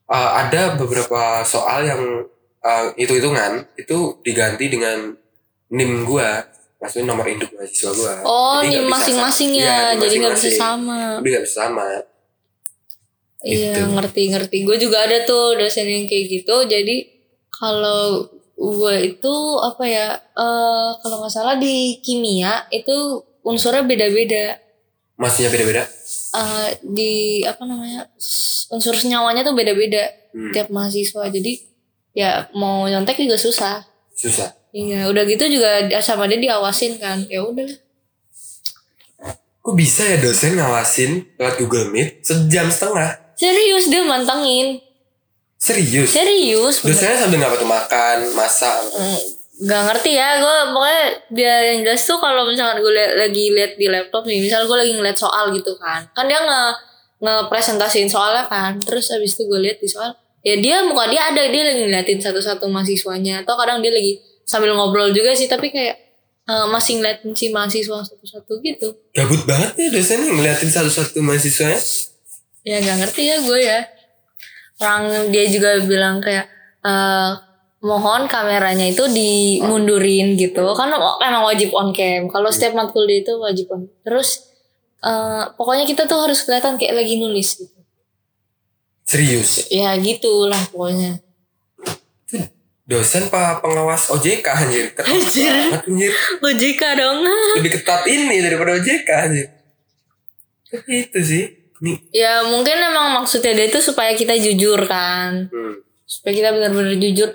eh, 0.08 0.32
ada 0.40 0.80
beberapa 0.80 1.44
soal 1.44 1.84
yang 1.84 2.02
hitung 2.98 3.20
hitungan 3.22 3.62
itu 3.78 3.98
diganti 4.26 4.72
dengan 4.72 5.14
nim 5.72 5.92
gua. 6.08 6.44
Maksudnya 6.76 7.12
nomor 7.12 7.26
induk 7.28 7.52
mahasiswa 7.56 7.92
gua. 7.96 8.14
Oh 8.24 8.60
Jadi 8.64 8.84
bisa 8.84 8.92
masing-masing 8.92 9.52
ya 9.58 9.64
Iya, 9.64 9.80
jadi 10.06 10.14
nggak 10.22 10.36
bisa 10.40 10.50
sama. 10.56 11.00
Jadi 11.20 11.28
nggak 11.32 11.44
bisa 11.48 11.58
sama 11.68 11.86
Iya 13.46 13.78
Gitu. 13.78 13.94
ngerti 13.94 14.22
ngerti. 14.28 14.58
Gue 14.66 14.78
juga 14.78 15.06
ada 15.06 15.22
tuh 15.22 15.54
dosen 15.54 15.86
yang 15.86 16.10
kayak 16.10 16.26
gitu. 16.28 16.66
Jadi 16.66 17.06
kalau 17.52 18.26
gue 18.56 18.96
itu 19.06 19.34
apa 19.62 19.84
ya? 19.86 20.08
eh 20.18 20.90
kalau 21.00 21.22
nggak 21.22 21.32
salah 21.32 21.56
di 21.56 22.02
kimia 22.02 22.66
itu 22.70 22.92
unsurnya 23.42 23.86
beda-beda. 23.86 24.58
maksudnya 25.16 25.48
beda-beda 25.48 25.88
Eh 26.36 26.70
di 26.84 27.14
apa 27.42 27.64
namanya 27.64 28.04
unsur 28.68 28.92
senyawanya 28.92 29.42
tuh 29.42 29.54
beda-beda 29.54 30.04
Hmm. 30.34 30.52
tiap 30.52 30.68
mahasiswa. 30.68 31.24
Jadi 31.30 31.64
ya 32.12 32.52
mau 32.52 32.84
nyontek 32.84 33.16
juga 33.16 33.38
susah. 33.38 33.88
susah 34.12 34.52
Iya 34.72 35.08
udah 35.08 35.24
gitu 35.24 35.48
juga 35.48 35.72
sama 36.02 36.28
dia 36.28 36.36
diawasin 36.42 37.00
kan. 37.00 37.24
Ya 37.30 37.40
udah. 37.40 37.64
kok 39.62 39.74
bisa 39.74 40.06
ya 40.06 40.18
dosen 40.20 40.54
ngawasin 40.54 41.26
lewat 41.38 41.56
Google 41.58 41.90
Meet 41.90 42.22
sejam 42.22 42.68
setengah 42.68 43.18
Serius 43.36 43.86
dia 43.86 44.02
mantengin. 44.02 44.80
serius 45.56 46.12
Serius. 46.12 46.76
dosennya 46.80 47.18
sambil 47.18 47.38
nggak 47.40 47.58
tuh 47.58 47.66
makan 47.66 48.18
masak 48.32 48.76
Hmm, 48.92 49.18
Gak 49.58 49.82
ngerti 49.88 50.12
ya 50.14 50.38
gue 50.38 50.56
pokoknya 50.70 51.04
dia 51.32 51.54
yang 51.72 51.80
jelas 51.82 52.04
tuh 52.04 52.20
kalau 52.20 52.44
misalkan 52.44 52.80
gue 52.80 52.92
liat, 52.92 53.16
lagi 53.16 53.50
liat 53.50 53.72
di 53.74 53.88
laptop 53.88 54.24
nih 54.24 54.44
misal 54.44 54.64
gue 54.64 54.76
lagi 54.76 54.92
ngeliat 54.92 55.16
soal 55.16 55.50
gitu 55.50 55.74
kan 55.76 56.04
kan 56.12 56.28
dia 56.28 56.38
nge 56.38 56.62
ngepresentasiin 57.20 58.06
soalnya 58.06 58.46
kan 58.46 58.76
terus 58.78 59.08
abis 59.10 59.34
itu 59.34 59.48
gue 59.48 59.60
liat 59.62 59.80
di 59.80 59.88
soal 59.88 60.12
ya 60.42 60.56
dia 60.56 60.84
muka 60.84 61.08
dia 61.08 61.24
ada 61.26 61.42
dia 61.42 61.64
lagi 61.64 61.82
ngeliatin 61.84 62.20
satu-satu 62.20 62.68
mahasiswanya 62.68 63.42
atau 63.42 63.56
kadang 63.56 63.80
dia 63.80 63.90
lagi 63.90 64.20
sambil 64.44 64.76
ngobrol 64.76 65.10
juga 65.10 65.32
sih 65.32 65.48
tapi 65.48 65.72
kayak 65.72 65.96
eh, 66.46 66.66
masih 66.68 67.00
ngeliatin 67.00 67.32
si 67.32 67.50
mahasiswa 67.50 68.04
satu-satu 68.04 68.60
gitu 68.60 68.92
Gabut 69.12 69.42
banget 69.44 69.72
ya 69.74 69.88
dosennya 69.90 70.30
ngeliatin 70.30 70.70
satu-satu 70.70 71.18
mahasiswanya. 71.18 71.80
Ya 72.66 72.82
nggak 72.82 72.98
ngerti 73.06 73.22
ya 73.30 73.38
gue 73.46 73.60
ya 73.62 73.80
orang 74.82 75.30
dia 75.30 75.46
juga 75.48 75.78
bilang 75.86 76.18
kayak 76.20 76.50
eh, 76.82 77.32
mohon 77.86 78.26
kameranya 78.26 78.90
itu 78.90 79.06
dimundurin 79.06 80.34
gitu 80.34 80.66
kan 80.74 80.90
emang 81.22 81.46
wajib 81.46 81.70
on 81.78 81.94
cam 81.94 82.26
kalau 82.28 82.50
setiap 82.50 82.74
matkul 82.74 83.06
dia 83.06 83.22
itu 83.22 83.38
wajib 83.38 83.70
on 83.70 83.86
terus 84.02 84.50
eh, 85.06 85.46
pokoknya 85.54 85.86
kita 85.86 86.10
tuh 86.10 86.26
harus 86.26 86.42
kelihatan 86.42 86.82
kayak 86.82 86.98
lagi 86.98 87.22
nulis 87.22 87.62
gitu 87.62 87.80
Serius. 89.06 89.70
ya 89.70 89.94
gitulah 90.02 90.60
pokoknya 90.74 91.22
Dosen 92.86 93.34
pak 93.34 93.66
pengawas 93.66 94.14
OJK 94.14 94.46
anjir. 94.46 94.94
Ketat 94.94 95.10
Anjir. 95.10 95.50
banget 95.50 95.82
anjir. 95.90 96.12
OJK 96.38 96.82
dong 97.02 97.18
Lebih 97.58 97.72
ketat 97.82 98.06
ini 98.06 98.38
daripada 98.46 98.78
OJK 98.78 99.10
anjir. 99.10 99.48
Itu 100.86 101.20
sih. 101.26 101.65
Nih. 101.86 102.02
ya 102.10 102.42
mungkin 102.50 102.82
emang 102.82 103.22
maksudnya 103.22 103.54
dia 103.54 103.70
itu 103.70 103.78
supaya 103.78 104.18
kita 104.18 104.34
jujur 104.34 104.82
kan. 104.90 105.46
Hmm. 105.54 105.86
supaya 106.06 106.34
kita 106.38 106.50
benar-benar 106.54 106.98
jujur 107.02 107.30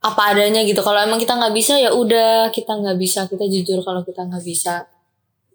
apa 0.00 0.32
adanya 0.32 0.64
gitu. 0.64 0.80
Kalau 0.80 1.00
emang 1.00 1.20
kita 1.20 1.36
nggak 1.36 1.52
bisa 1.52 1.76
ya 1.76 1.92
udah 1.92 2.48
kita 2.52 2.72
nggak 2.76 2.96
bisa. 2.96 3.24
Kita 3.28 3.44
jujur 3.44 3.80
kalau 3.84 4.04
kita 4.04 4.24
nggak 4.24 4.44
bisa. 4.44 4.88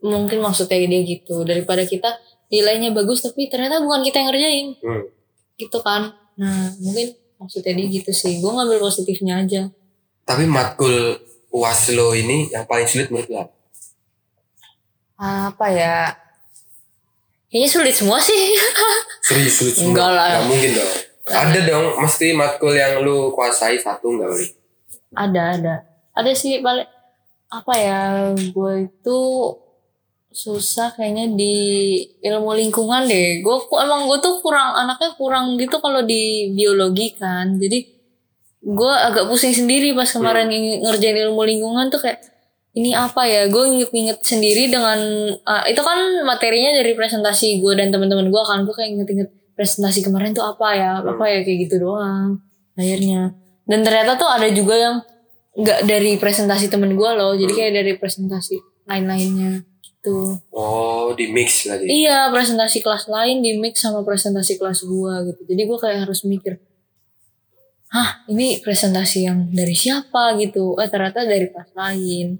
Mungkin 0.01 0.41
maksudnya 0.41 0.77
dia 0.85 1.01
gitu. 1.01 1.41
Daripada 1.41 1.85
kita 1.85 2.17
nilainya 2.53 2.93
bagus 2.93 3.25
tapi 3.25 3.49
ternyata 3.49 3.81
bukan 3.81 4.01
kita 4.05 4.21
yang 4.21 4.29
ngerjain. 4.33 4.67
Hmm. 4.81 5.03
gitu 5.57 5.77
kan. 5.81 6.13
Nah 6.37 6.73
mungkin 6.81 7.17
maksudnya 7.37 7.73
dia 7.77 7.87
gitu 7.89 8.11
sih. 8.13 8.41
Gue 8.41 8.51
ngambil 8.53 8.77
positifnya 8.81 9.41
aja. 9.41 9.69
Tapi 10.25 10.45
matkul 10.45 11.17
UAS 11.51 11.91
lo 11.97 12.13
ini 12.13 12.49
yang 12.53 12.65
paling 12.69 12.85
sulit 12.85 13.09
menurut 13.09 13.29
lo 13.29 13.37
apa? 13.45 13.55
apa 15.21 15.67
ya 15.69 16.17
kayaknya 17.51 17.69
sulit 17.69 17.93
semua 17.93 18.17
sih 18.17 18.55
Serius 19.27 19.53
sulit 19.53 19.75
semua? 19.75 19.91
Enggak 19.91 20.09
lah. 20.09 20.27
Nggak 20.31 20.45
mungkin 20.47 20.71
dong. 20.73 20.91
Ada 21.23 21.59
dong, 21.63 21.85
mesti 21.97 22.27
matkul 22.31 22.73
yang 22.73 22.99
lu 22.99 23.29
kuasai 23.31 23.77
satu 23.77 24.09
nggak 24.09 24.27
boleh. 24.27 24.49
ada 25.13 25.43
ada 25.51 25.75
ada 26.11 26.31
sih 26.31 26.59
paling 26.59 26.87
apa 27.47 27.73
ya 27.75 27.99
gue 28.33 28.73
itu 28.81 29.19
susah 30.31 30.95
kayaknya 30.95 31.35
di 31.35 31.55
ilmu 32.21 32.55
lingkungan 32.55 33.03
deh 33.03 33.43
gue 33.43 33.55
emang 33.77 34.07
gue 34.07 34.17
tuh 34.17 34.39
kurang 34.39 34.71
anaknya 34.73 35.11
kurang 35.13 35.59
gitu 35.59 35.75
kalau 35.77 35.99
di 36.01 36.47
biologi 36.49 37.11
kan 37.11 37.59
jadi 37.59 37.83
gue 38.63 38.93
agak 39.03 39.27
pusing 39.27 39.51
sendiri 39.51 39.91
pas 39.91 40.07
kemarin 40.07 40.47
ng- 40.47 40.87
ngerjain 40.87 41.19
ilmu 41.27 41.43
lingkungan 41.43 41.91
tuh 41.91 41.99
kayak 41.99 42.23
ini 42.71 42.95
apa 42.95 43.27
ya? 43.27 43.51
Gue 43.51 43.67
inget-inget 43.67 44.23
sendiri 44.23 44.71
dengan 44.71 44.99
ah, 45.43 45.67
itu 45.67 45.79
kan 45.83 46.23
materinya 46.23 46.71
dari 46.79 46.95
presentasi 46.95 47.59
gue 47.59 47.73
dan 47.75 47.91
teman-teman 47.91 48.31
gue 48.31 48.43
kan. 48.47 48.63
Gue 48.63 48.71
kayak 48.71 48.95
inget-inget 48.95 49.29
presentasi 49.59 49.99
kemarin 50.07 50.31
tuh 50.31 50.47
apa 50.47 50.67
ya? 50.75 50.91
Apa 51.03 51.23
ya? 51.27 51.43
Kayak 51.43 51.67
gitu 51.67 51.83
doang 51.83 52.39
akhirnya. 52.79 53.35
Dan 53.67 53.83
ternyata 53.83 54.15
tuh 54.15 54.29
ada 54.31 54.47
juga 54.51 54.75
yang 54.79 54.95
nggak 55.51 55.83
dari 55.83 56.15
presentasi 56.15 56.71
temen 56.71 56.95
gue 56.95 57.09
loh. 57.11 57.35
Jadi 57.35 57.51
kayak 57.51 57.73
dari 57.75 57.91
presentasi 57.99 58.55
lain-lainnya. 58.87 59.67
Gitu. 59.83 60.39
Oh, 60.49 61.13
di 61.13 61.29
mix 61.29 61.69
berarti. 61.69 61.85
iya 61.85 62.33
presentasi 62.33 62.81
kelas 62.81 63.05
lain 63.05 63.45
di 63.45 63.61
mix 63.61 63.85
sama 63.85 64.01
presentasi 64.01 64.57
kelas 64.57 64.87
gue 64.87 65.13
gitu. 65.29 65.41
Jadi 65.45 65.61
gue 65.67 65.77
kayak 65.77 66.07
harus 66.07 66.23
mikir 66.25 66.57
hah 67.91 68.23
ini 68.31 68.63
presentasi 68.63 69.27
yang 69.27 69.51
dari 69.51 69.75
siapa? 69.75 70.39
gitu. 70.39 70.79
Eh 70.79 70.89
ternyata 70.89 71.27
dari 71.27 71.51
kelas 71.51 71.75
lain 71.77 72.39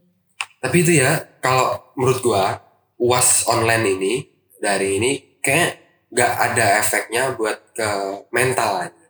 Tapi 0.62 0.86
itu 0.86 1.02
ya, 1.02 1.18
kalau 1.42 1.82
menurut 1.98 2.22
gua 2.22 2.62
UAS 3.02 3.50
online 3.50 3.98
ini 3.98 4.14
dari 4.62 5.02
ini 5.02 5.42
kayak 5.42 5.82
nggak 6.14 6.34
ada 6.38 6.66
efeknya 6.78 7.34
buat 7.34 7.74
ke 7.74 7.90
mental 8.30 8.86
aja. 8.86 9.06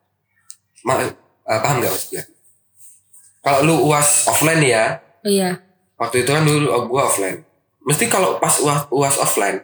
Ma 0.88 1.04
eh, 1.04 1.12
paham 1.60 1.84
nggak 1.84 1.92
maksudnya? 1.92 2.24
Kalau 3.44 3.60
lu 3.68 3.76
UAS 3.92 4.32
offline 4.32 4.64
ya, 4.64 5.04
iya 5.28 5.60
waktu 6.00 6.24
itu 6.24 6.32
kan 6.32 6.48
dulu 6.48 6.72
oh, 6.72 6.88
gua 6.88 7.12
offline. 7.12 7.44
Mesti 7.84 8.08
kalau 8.08 8.40
pas 8.40 8.56
UAS, 8.64 8.88
UAS 8.88 9.18
offline 9.20 9.60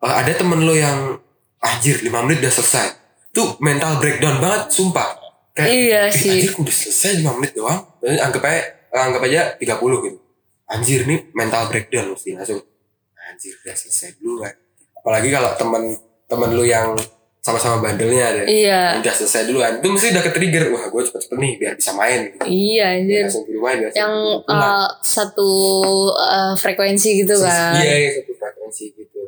eh, 0.00 0.14
ada 0.14 0.32
temen 0.32 0.64
lu 0.64 0.72
yang 0.72 1.20
anjir 1.60 2.00
5 2.00 2.08
menit 2.24 2.40
udah 2.40 2.54
selesai. 2.64 2.86
Tuh 3.34 3.60
mental 3.60 4.00
breakdown 4.00 4.40
banget, 4.40 4.72
sumpah. 4.72 5.20
Kayak 5.54 5.70
iya 5.70 6.00
"Ih, 6.10 6.14
sih 6.14 6.30
Anjir 6.32 6.52
udah 6.56 6.74
selesai 6.74 7.10
5 7.20 7.36
menit 7.38 7.52
doang. 7.52 7.82
Anggap 8.02 8.42
aja 8.46 8.62
anggap 8.94 9.22
aja 9.26 9.40
30 9.58 10.06
gitu. 10.06 10.18
Anjir 10.64 11.04
nih 11.04 11.28
mental 11.36 11.68
breakdown 11.68 12.16
mesti 12.16 12.36
langsung. 12.36 12.60
Anjir 13.16 13.54
udah 13.64 13.76
selesai 13.76 14.16
dulu 14.20 14.44
kan. 14.44 14.54
Apalagi 15.00 15.28
kalau 15.28 15.50
temen 15.60 15.82
temen 16.24 16.50
lu 16.56 16.64
yang 16.64 16.96
sama-sama 17.44 17.84
bandelnya 17.84 18.40
deh. 18.40 18.46
iya 18.48 18.96
Udah 18.96 19.12
selesai 19.12 19.44
duluan. 19.44 19.76
Itu 19.76 19.92
mesti 19.92 20.16
udah 20.16 20.24
ke-trigger. 20.24 20.72
Wah 20.72 20.88
gue 20.88 21.02
cepet-cepet 21.04 21.36
nih 21.36 21.52
biar 21.60 21.72
bisa 21.76 21.92
main 21.92 22.20
gitu. 22.32 22.44
iya 22.48 22.96
anjir 22.96 23.28
langsung 23.28 23.44
buru 23.44 23.60
main. 23.60 23.76
biar 23.84 23.92
yang 23.92 24.14
langsung 24.48 24.48
uh, 24.48 24.88
satu 25.04 25.50
uh, 26.16 26.52
frekuensi 26.56 27.20
gitu 27.20 27.36
kan 27.44 27.76
Iya, 27.76 27.94
iya 28.00 28.10
satu 28.16 28.32
frekuensi 28.32 28.84
gitu. 28.96 29.20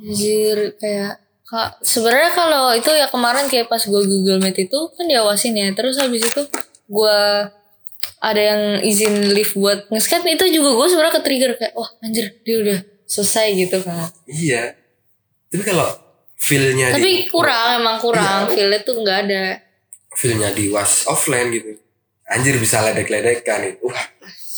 Anjir 0.00 0.56
kayak 0.80 1.20
kak 1.44 1.82
sebenarnya 1.82 2.30
kalau 2.32 2.72
itu 2.72 2.88
ya 2.94 3.10
kemarin 3.10 3.44
kayak 3.50 3.66
pas 3.68 3.82
gue 3.82 4.02
Google 4.06 4.38
Meet 4.40 4.70
itu 4.70 4.78
kan 4.96 5.04
diawasin 5.04 5.58
ya 5.58 5.68
terus 5.76 5.98
habis 5.98 6.24
itu 6.24 6.42
gue 6.88 7.18
ada 8.20 8.36
yang 8.38 8.60
izin 8.80 9.32
live 9.32 9.52
buat 9.54 9.88
nge-scan 9.88 10.22
itu 10.28 10.44
juga 10.52 10.76
gue 10.76 10.86
sebenarnya 10.86 11.14
ke 11.16 11.22
trigger 11.24 11.52
kayak 11.56 11.72
wah 11.72 11.88
anjir 12.00 12.36
dia 12.44 12.56
udah 12.60 12.78
selesai 13.04 13.46
gitu 13.56 13.80
kan 13.80 14.12
Iya. 14.24 14.76
Tapi 15.48 15.62
kalau 15.64 15.88
feel-nya 16.36 16.92
tapi 16.92 17.02
di 17.02 17.14
kurang 17.26 17.80
emang 17.80 17.96
kurang 17.98 18.46
Iya. 18.46 18.52
feelnya 18.52 18.78
tuh 18.80 18.94
nggak 18.96 19.18
ada 19.24 19.42
feel-nya 20.12 20.48
di 20.50 20.68
was 20.68 21.04
offline 21.04 21.48
gitu. 21.50 21.80
Anjir 22.26 22.54
bisa 22.56 22.78
ledek-ledekan 22.80 23.66
itu. 23.66 23.82
Wah, 23.82 24.04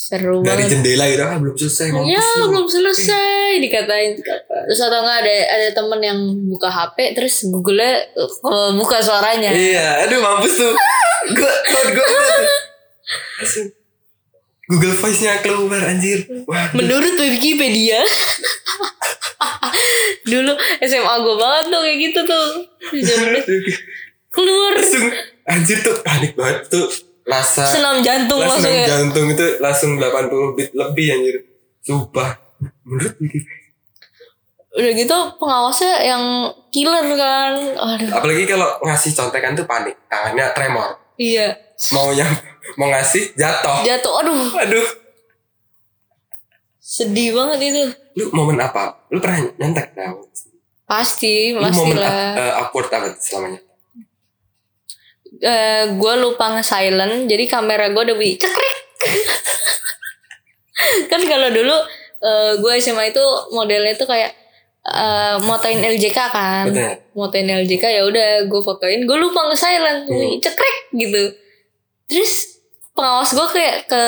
seru 0.03 0.43
dari 0.43 0.61
banget 0.61 0.77
jendela 0.77 1.05
gitu 1.07 1.23
ah 1.23 1.37
belum 1.39 1.55
selesai 1.55 1.87
mampus 1.89 2.11
ya 2.11 2.21
lu. 2.37 2.45
belum 2.51 2.67
selesai 2.67 3.49
dikatain 3.57 4.11
terus 4.19 4.79
atau 4.79 4.99
enggak 4.99 5.19
ada 5.23 5.35
ada 5.49 5.67
temen 5.71 5.99
yang 5.99 6.19
buka 6.45 6.67
HP 6.67 7.15
terus 7.15 7.47
Google 7.47 7.81
uh, 8.43 8.69
buka 8.75 8.99
suaranya 8.99 9.49
Iya, 9.49 10.05
aduh 10.05 10.19
mampus 10.19 10.53
tuh. 10.53 10.73
Gua 11.37 11.53
tuh. 11.87 12.03
Langsung 12.03 12.43
Google 14.63 14.95
Voice-nya 14.95 15.43
keluar 15.43 15.83
anjir. 15.83 16.23
Wah, 16.47 16.71
Menurut 16.71 17.19
Wikipedia 17.19 17.99
Dulu 20.31 20.55
SMA 20.79 21.13
gue 21.19 21.35
banget 21.35 21.65
tuh 21.67 21.81
kayak 21.83 21.97
gitu 21.99 22.19
tuh 22.23 22.47
Keluar 24.33 24.71
langsung 24.79 25.05
anjir 25.43 25.77
tuh 25.83 25.95
panik 26.01 26.31
banget 26.33 26.63
tuh. 26.71 26.87
Rasa 27.23 27.67
Senam 27.67 27.99
jantung 28.03 28.39
langsung 28.39 28.67
langsung 28.67 28.73
ya 28.75 28.87
jantung 28.87 29.27
itu 29.31 29.45
langsung 29.59 29.91
80 29.99 30.55
bit 30.55 30.71
lebih 30.71 31.07
anjir. 31.11 31.35
Sumpah. 31.83 32.39
Menurut 32.87 33.13
Wikipedia. 33.19 33.63
Udah 34.73 34.91
gitu 34.97 35.17
pengawasnya 35.37 35.93
yang 36.01 36.49
killer 36.73 37.05
kan 37.13 37.53
Aduh 37.77 38.09
Apalagi 38.09 38.49
kalau 38.49 38.81
ngasih 38.81 39.13
contekan 39.13 39.53
tuh 39.53 39.69
panik, 39.69 39.93
tangannya 40.09 40.49
tremor. 40.57 41.02
Iya 41.17 41.57
Maunya 41.91 42.25
mau 42.79 42.87
ngasih 42.89 43.35
jatuh. 43.35 43.83
Jatuh 43.85 44.13
aduh 44.23 44.49
Aduh, 44.55 44.87
Sedih 46.79 47.35
banget 47.35 47.59
itu 47.73 47.83
lu 48.13 48.29
momen 48.29 48.61
apa? 48.61 49.09
Lu 49.09 49.17
pernah 49.17 49.41
nyontek 49.57 49.97
dah? 49.97 50.13
Pasti 50.85 51.49
Lu 51.53 51.65
Pasti 51.65 51.81
momen 51.81 51.97
lah 51.97 52.37
eh, 52.37 52.53
awkward 52.61 52.89
apa 52.93 53.09
selamanya? 53.17 53.59
Eh, 55.41 55.83
Gue 55.97 56.13
lupa 56.21 56.53
nge-silent 56.53 57.25
Jadi 57.25 57.49
kamera 57.49 57.89
gue 57.89 58.01
udah 58.05 58.15
bunyi 58.15 58.37
cekrek 58.37 58.77
Kan 61.11 61.25
kalau 61.25 61.49
dulu 61.49 61.73
eh, 62.21 62.51
Gue 62.61 62.77
SMA 62.77 63.09
itu 63.09 63.23
modelnya 63.49 63.97
tuh 63.97 64.05
kayak 64.05 64.29
eh, 64.83 65.35
motoin 65.43 65.79
LJK 65.79 66.19
kan? 66.31 66.65
Betul. 66.67 66.95
motoin 67.13 67.47
LJK 67.47 67.83
ya 67.83 68.03
udah 68.07 68.29
gue 68.47 68.61
fotoin. 68.63 68.99
Gue 69.07 69.17
lupa 69.19 69.47
nge 69.51 69.57
silent. 69.59 69.99
Hmm. 70.09 70.39
cekrek 70.39 70.77
gitu. 70.95 71.23
Terus 72.09 72.59
pengawas 72.93 73.31
gue 73.33 73.47
kayak 73.53 73.77
ke 73.89 74.03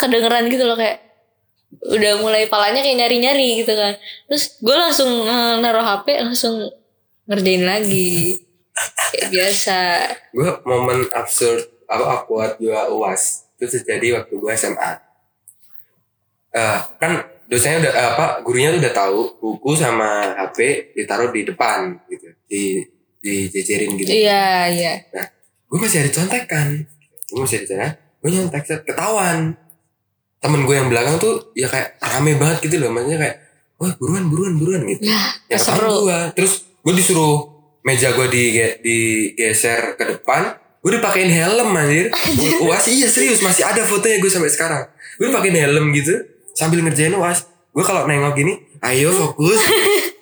kedengeran 0.00 0.50
gitu 0.50 0.64
loh 0.66 0.74
kayak 0.74 1.02
udah 1.84 2.12
mulai 2.22 2.48
palanya 2.48 2.80
kayak 2.80 2.98
nyari 3.04 3.16
nyari 3.20 3.48
gitu 3.62 3.72
kan. 3.74 3.94
Terus 4.30 4.58
gue 4.60 4.76
langsung 4.76 5.10
eh, 5.26 5.54
naruh 5.60 5.84
HP 5.84 6.20
langsung 6.22 6.68
ngerjain 7.28 7.64
lagi. 7.64 8.40
Kayak 9.14 9.28
biasa. 9.30 9.80
Gue 10.34 10.50
momen 10.66 11.06
absurd 11.14 11.70
apa 11.86 12.04
awkward 12.20 12.58
juga 12.58 12.90
uas. 12.90 13.46
Itu 13.54 13.70
terjadi 13.70 14.18
waktu 14.18 14.34
gue 14.34 14.52
SMA 14.58 15.04
Eh 16.54 16.78
kan 17.02 17.12
dosennya 17.54 17.86
udah 17.86 17.92
eh, 17.94 18.08
apa 18.18 18.24
gurunya 18.42 18.74
tuh 18.74 18.80
udah 18.82 18.94
tahu 18.94 19.18
buku 19.38 19.70
sama 19.78 20.34
HP 20.34 20.90
ditaruh 20.98 21.30
di 21.30 21.46
depan 21.46 21.94
gitu. 22.10 22.26
Di 22.50 22.62
dijejerin 23.22 23.94
gitu. 23.96 24.10
Iya, 24.10 24.68
iya. 24.74 24.94
nah 25.14 25.26
gue 25.70 25.78
masih 25.80 26.04
ada 26.04 26.10
contekan 26.12 26.84
gue 27.32 27.40
masih 27.40 27.62
ada 27.62 27.66
contekan 27.70 27.92
gue 28.24 28.30
nyontek 28.32 28.64
ketahuan. 28.88 29.52
Temen 30.40 30.60
gue 30.64 30.74
yang 30.76 30.88
belakang 30.88 31.20
tuh 31.20 31.52
ya 31.52 31.68
kayak 31.68 32.00
rame 32.00 32.40
banget 32.40 32.64
gitu 32.64 32.80
loh. 32.80 32.88
Maksudnya 32.88 33.20
kayak 33.20 33.36
wah 33.76 33.92
buruan 34.00 34.24
buruan 34.32 34.56
buruan 34.56 34.80
gitu. 34.88 35.12
Ya, 35.12 35.20
ya 35.52 35.60
seru. 35.60 36.08
gue 36.08 36.20
terus 36.32 36.64
gue 36.80 36.94
disuruh 36.96 37.52
meja 37.84 38.16
gue 38.16 38.26
di 38.32 38.44
digeser 38.80 40.00
ke 40.00 40.04
depan. 40.16 40.56
Gue 40.80 40.96
dipakein 40.96 41.28
helm 41.28 41.68
anjir. 41.76 42.08
Uas 42.64 42.88
iya 42.88 43.08
serius 43.12 43.44
masih 43.44 43.68
ada 43.68 43.84
fotonya 43.84 44.16
gue 44.20 44.32
sampai 44.32 44.48
sekarang. 44.48 44.88
Gue 45.20 45.28
dipakein 45.28 45.60
helm 45.60 45.92
gitu 45.92 46.33
sambil 46.54 46.80
ngerjain 46.80 47.12
uas. 47.18 47.50
Gue 47.74 47.82
kalau 47.82 48.06
nengok 48.06 48.38
gini 48.38 48.54
ayo 48.80 49.10
fokus. 49.10 49.60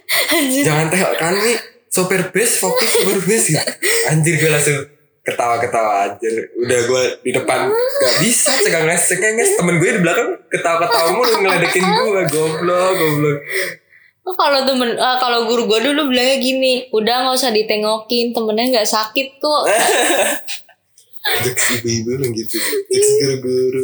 Jangan 0.66 0.88
tengok 0.88 1.12
kan 1.20 1.36
nih. 1.36 1.58
Sopir 1.92 2.32
bus 2.32 2.56
fokus 2.56 2.88
sopir 2.88 3.20
bus 3.20 3.52
gitu. 3.52 3.60
anjir 4.08 4.40
gue 4.40 4.48
langsung 4.48 4.80
ketawa-ketawa 5.22 6.08
anjir 6.08 6.48
udah 6.56 6.80
gue 6.88 7.02
di 7.20 7.30
depan. 7.36 7.68
Gak 7.68 8.14
bisa 8.24 8.56
cengenges 8.64 9.12
cengenges 9.12 9.60
temen 9.60 9.76
gue 9.76 9.90
di 9.92 10.00
belakang 10.00 10.40
ketawa-ketawa 10.48 11.08
mulu 11.12 11.36
ngeledekin 11.44 11.84
gue 11.84 12.22
goblok 12.32 12.92
goblok. 12.96 13.38
Oh, 14.22 14.38
kalau 14.38 14.62
temen, 14.62 14.94
ah, 15.02 15.18
kalau 15.18 15.50
guru 15.50 15.66
gue 15.66 15.90
dulu 15.90 16.14
bilangnya 16.14 16.38
gini, 16.38 16.86
udah 16.94 17.26
nggak 17.26 17.42
usah 17.42 17.50
ditengokin, 17.50 18.30
temennya 18.30 18.78
nggak 18.78 18.86
sakit 18.86 19.42
kok. 19.42 19.66
jokes 21.42 21.64
ibu-ibu 21.82 22.30
gitu. 22.30 22.54
Jokes 22.86 23.10
guru-guru 23.18 23.82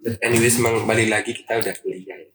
But 0.00 0.16
anyways 0.24 0.56
emang 0.56 0.88
balik 0.88 1.12
lagi 1.12 1.36
kita 1.36 1.60
udah 1.60 1.74
kuliah 1.84 2.16
ya 2.16 2.28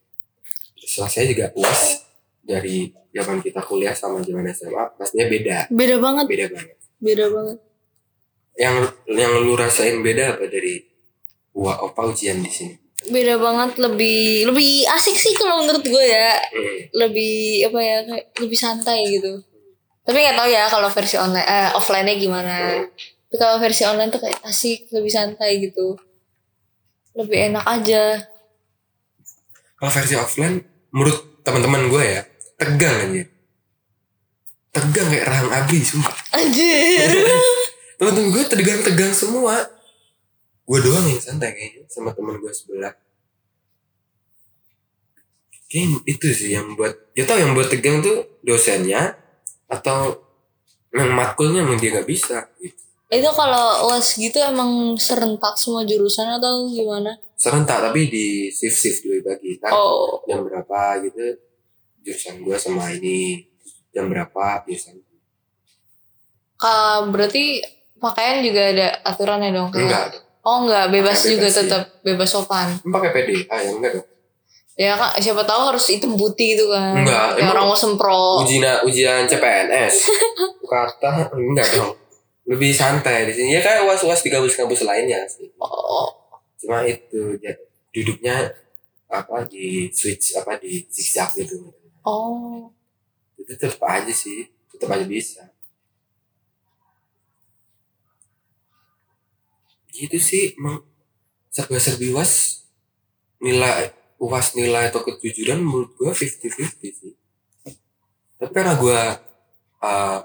saya 0.86 1.26
juga 1.26 1.50
uas 1.58 2.06
dari 2.46 2.94
zaman 3.10 3.42
kita 3.42 3.58
kuliah 3.66 3.92
sama 3.92 4.22
zaman 4.22 4.46
SMA 4.54 4.94
pastinya 4.94 5.26
beda 5.26 5.58
Beda 5.68 5.96
banget, 5.98 6.24
beda 6.30 6.46
banget 6.54 6.76
beda 6.96 7.26
banget. 7.28 7.58
yang 8.56 8.76
yang 9.10 9.32
lu 9.44 9.52
rasain 9.58 10.00
beda 10.00 10.38
apa 10.38 10.46
dari 10.48 10.96
Wah, 11.56 11.80
opa 11.80 12.04
ujian 12.12 12.44
di 12.44 12.52
sini. 12.52 12.76
Beda 13.08 13.40
banget, 13.40 13.80
lebih 13.80 14.44
lebih 14.44 14.84
asik 14.92 15.16
sih 15.16 15.32
kalau 15.32 15.64
menurut 15.64 15.80
gue 15.80 16.04
ya. 16.04 16.36
Hmm. 16.52 16.78
Lebih 16.92 17.72
apa 17.72 17.80
ya, 17.80 17.96
kayak 18.04 18.26
lebih 18.44 18.58
santai 18.60 19.00
gitu. 19.08 19.40
Tapi 20.04 20.20
nggak 20.20 20.36
tahu 20.36 20.48
ya 20.52 20.68
kalau 20.68 20.92
versi 20.92 21.16
online, 21.16 21.48
eh, 21.48 21.70
offline-nya 21.72 22.14
gimana. 22.20 22.56
Tapi 23.32 23.36
kalau 23.40 23.56
versi 23.56 23.88
online 23.88 24.12
tuh 24.12 24.20
kayak 24.20 24.38
asik, 24.44 24.92
lebih 24.92 25.08
santai 25.08 25.64
gitu. 25.64 25.96
Lebih 27.16 27.38
enak 27.52 27.64
aja. 27.64 28.02
Kalau 29.76 29.90
versi 29.92 30.14
offline, 30.16 30.60
menurut 30.92 31.40
teman-teman 31.40 31.88
gue 31.88 32.02
ya, 32.04 32.22
tegang 32.60 32.96
aja. 33.08 33.24
Tegang 34.76 35.08
kayak 35.08 35.24
rahang 35.24 35.50
abri, 35.52 35.80
sumpah. 35.80 36.12
Anjir. 36.36 37.08
Temen-temen 37.96 38.28
gue 38.36 38.44
tegang-tegang 38.44 39.12
semua. 39.16 39.64
Gue 40.68 40.78
doang 40.84 41.08
yang 41.08 41.22
santai 41.22 41.56
kayaknya 41.56 41.88
sama 41.88 42.12
temen 42.12 42.36
gue 42.36 42.52
sebelah. 42.52 42.92
Kayaknya 45.72 45.98
itu 46.04 46.26
sih 46.36 46.50
yang 46.52 46.76
buat, 46.76 46.92
ya 47.16 47.24
tau 47.24 47.40
yang 47.40 47.56
buat 47.56 47.72
tegang 47.72 48.04
tuh 48.04 48.38
dosennya 48.44 49.16
atau 49.66 50.20
yang 50.94 51.10
matkulnya 51.16 51.64
emang 51.64 51.80
dia 51.80 51.96
gak 51.96 52.08
bisa 52.08 52.46
gitu. 52.60 52.85
Itu 53.06 53.30
kalau 53.30 53.86
UAS 53.86 54.14
gitu 54.14 54.34
emang 54.36 54.96
serentak 54.96 55.54
semua 55.54 55.82
jurusan 55.82 56.26
atau 56.32 56.66
gimana? 56.66 57.14
Serentak 57.34 57.78
tapi 57.80 58.06
di 58.06 58.26
shift-shift 58.48 59.00
dulu 59.00 59.18
bagi. 59.24 59.56
Ntar 59.56 59.70
Oh, 59.70 60.18
jam 60.24 60.42
berapa 60.42 60.80
gitu 61.02 61.38
jurusan 62.00 62.38
gue 62.40 62.56
sama 62.56 62.90
ini 62.92 63.46
jam 63.90 64.06
berapa 64.06 64.62
jurusan 64.64 64.98
Ka, 66.56 67.04
berarti 67.04 67.60
pakaian 67.96 68.40
juga 68.40 68.62
ada 68.66 68.88
aturannya 69.04 69.50
dong 69.52 69.68
kayak. 69.68 69.84
enggak 69.84 70.06
Oh 70.40 70.62
enggak, 70.62 70.88
bebas 70.88 71.18
Pakai 71.20 71.30
juga 71.30 71.42
bebas, 71.42 71.52
iya. 71.52 71.60
tetap 71.60 71.82
bebas 72.00 72.28
sopan. 72.28 72.68
Pakai 72.80 73.10
PD 73.12 73.30
ah 73.46 73.58
ya 73.60 73.70
enggak 73.72 73.92
dong 73.92 74.06
Ya 74.76 74.92
kak, 74.94 75.16
siapa 75.18 75.40
tahu 75.42 75.62
harus 75.66 75.88
hitam 75.88 76.14
putih 76.14 76.52
gitu 76.52 76.68
kan. 76.68 77.00
Enggak, 77.00 77.34
Kayak 77.34 77.48
orang 77.50 77.64
mau 77.66 77.74
semprot. 77.74 78.42
ujian 78.42 78.76
ujian 78.82 79.24
CPNS 79.24 79.94
kata 80.70 81.30
enggak 81.32 81.68
dong 81.72 81.92
lebih 82.46 82.70
santai 82.70 83.26
di 83.26 83.32
sini. 83.34 83.58
Ya 83.58 83.60
kayak 83.60 83.84
uas 83.84 84.02
uas 84.06 84.22
di 84.22 84.30
kampus-kampus 84.30 84.86
lainnya 84.86 85.26
sih. 85.26 85.50
Oh, 85.58 86.08
cuma 86.62 86.86
itu 86.86 87.36
ya, 87.42 87.52
duduknya 87.90 88.54
apa 89.10 89.46
di 89.46 89.90
switch 89.90 90.38
apa 90.38 90.58
di 90.58 90.86
zigzag 90.90 91.30
gitu. 91.38 91.74
Oh. 92.06 92.70
itu 93.36 93.52
tetap 93.58 93.82
aja 93.82 94.14
sih 94.14 94.46
tetap 94.70 94.94
aja 94.94 95.06
bisa. 95.06 95.42
Gitu 99.90 100.18
sih 100.22 100.54
emang 100.54 100.86
serba 101.50 101.82
serbi 101.82 102.14
uas 102.14 102.62
nilai 103.42 103.90
uas 104.22 104.56
nilai 104.56 104.88
atau 104.88 105.02
kejujuran 105.04 105.60
menurut 105.60 105.92
gua 105.98 106.14
50-50 106.14 107.00
sih. 107.00 107.14
Tapi 108.36 108.52
karena 108.52 108.76
gua 108.76 109.18
uh, 109.82 110.20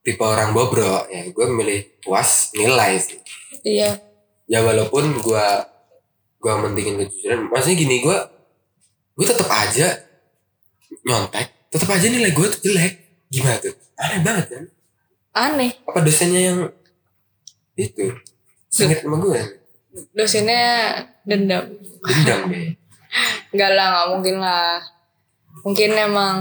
tipe 0.00 0.20
orang 0.20 0.50
bobrok 0.50 1.08
ya 1.08 1.28
gua 1.30 1.46
milih 1.48 1.80
uas 2.06 2.52
nilai 2.54 2.96
sih 2.96 3.20
Iya. 3.60 4.00
ya 4.46 4.58
walaupun 4.60 5.20
gua 5.20 5.68
gua 6.40 6.60
mentingin 6.60 6.96
kejujuran 6.98 7.48
maksudnya 7.48 7.76
gini 7.76 8.00
gua 8.00 8.24
gua 9.12 9.26
tetap 9.26 9.48
aja 9.48 9.88
nyontek 11.02 11.46
tetap 11.68 11.88
aja 11.90 12.06
nilai 12.06 12.32
gua 12.32 12.48
tuh 12.48 12.60
jelek 12.64 12.94
gimana 13.28 13.56
tuh 13.58 13.74
aneh 13.96 14.18
banget 14.20 14.46
kan 14.48 14.64
Aneh. 15.30 15.70
apa 15.86 15.98
dosennya 16.00 16.40
yang 16.42 16.58
itu 17.76 18.10
sengit 18.66 18.98
sama 19.00 19.16
gue 19.18 19.40
Dosennya 20.10 20.90
dendam. 21.22 21.66
dendam 22.02 22.40
deh 22.52 22.74
Enggak 23.50 23.70
lah, 23.74 23.86
nggak 23.90 24.06
mungkin 24.14 24.36
lah. 24.38 24.78
Mungkin 25.66 25.90
emang 25.90 26.38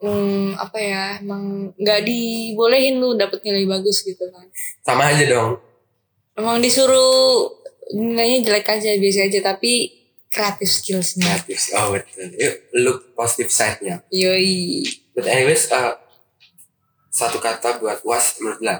hmm, 0.00 0.60
apa 0.60 0.78
ya 0.80 1.04
emang 1.20 1.72
nggak 1.76 2.00
dibolehin 2.04 3.00
lu 3.00 3.16
dapet 3.16 3.40
nilai 3.44 3.64
bagus 3.68 4.04
gitu 4.04 4.28
kan. 4.28 4.46
Sama 4.84 5.12
aja 5.12 5.24
dong. 5.24 5.60
Emang 6.36 6.60
disuruh 6.60 7.48
nilainya 7.96 8.44
jelek 8.44 8.68
aja 8.68 8.90
biasa 8.98 9.30
aja 9.30 9.40
tapi 9.40 9.94
kreatif 10.28 10.68
skillsnya. 10.68 11.40
Gratis 11.40 11.72
oh 11.72 11.96
betul. 11.96 12.28
Yuk 12.36 12.56
look 12.82 12.98
positive 13.16 13.48
side 13.48 13.80
nya 13.80 14.04
yoi. 14.12 14.84
But 15.16 15.32
anyways 15.32 15.72
uh, 15.72 15.96
satu 17.08 17.40
kata 17.40 17.80
buat 17.80 18.04
was 18.04 18.36
menurut 18.40 18.60
lah 18.60 18.78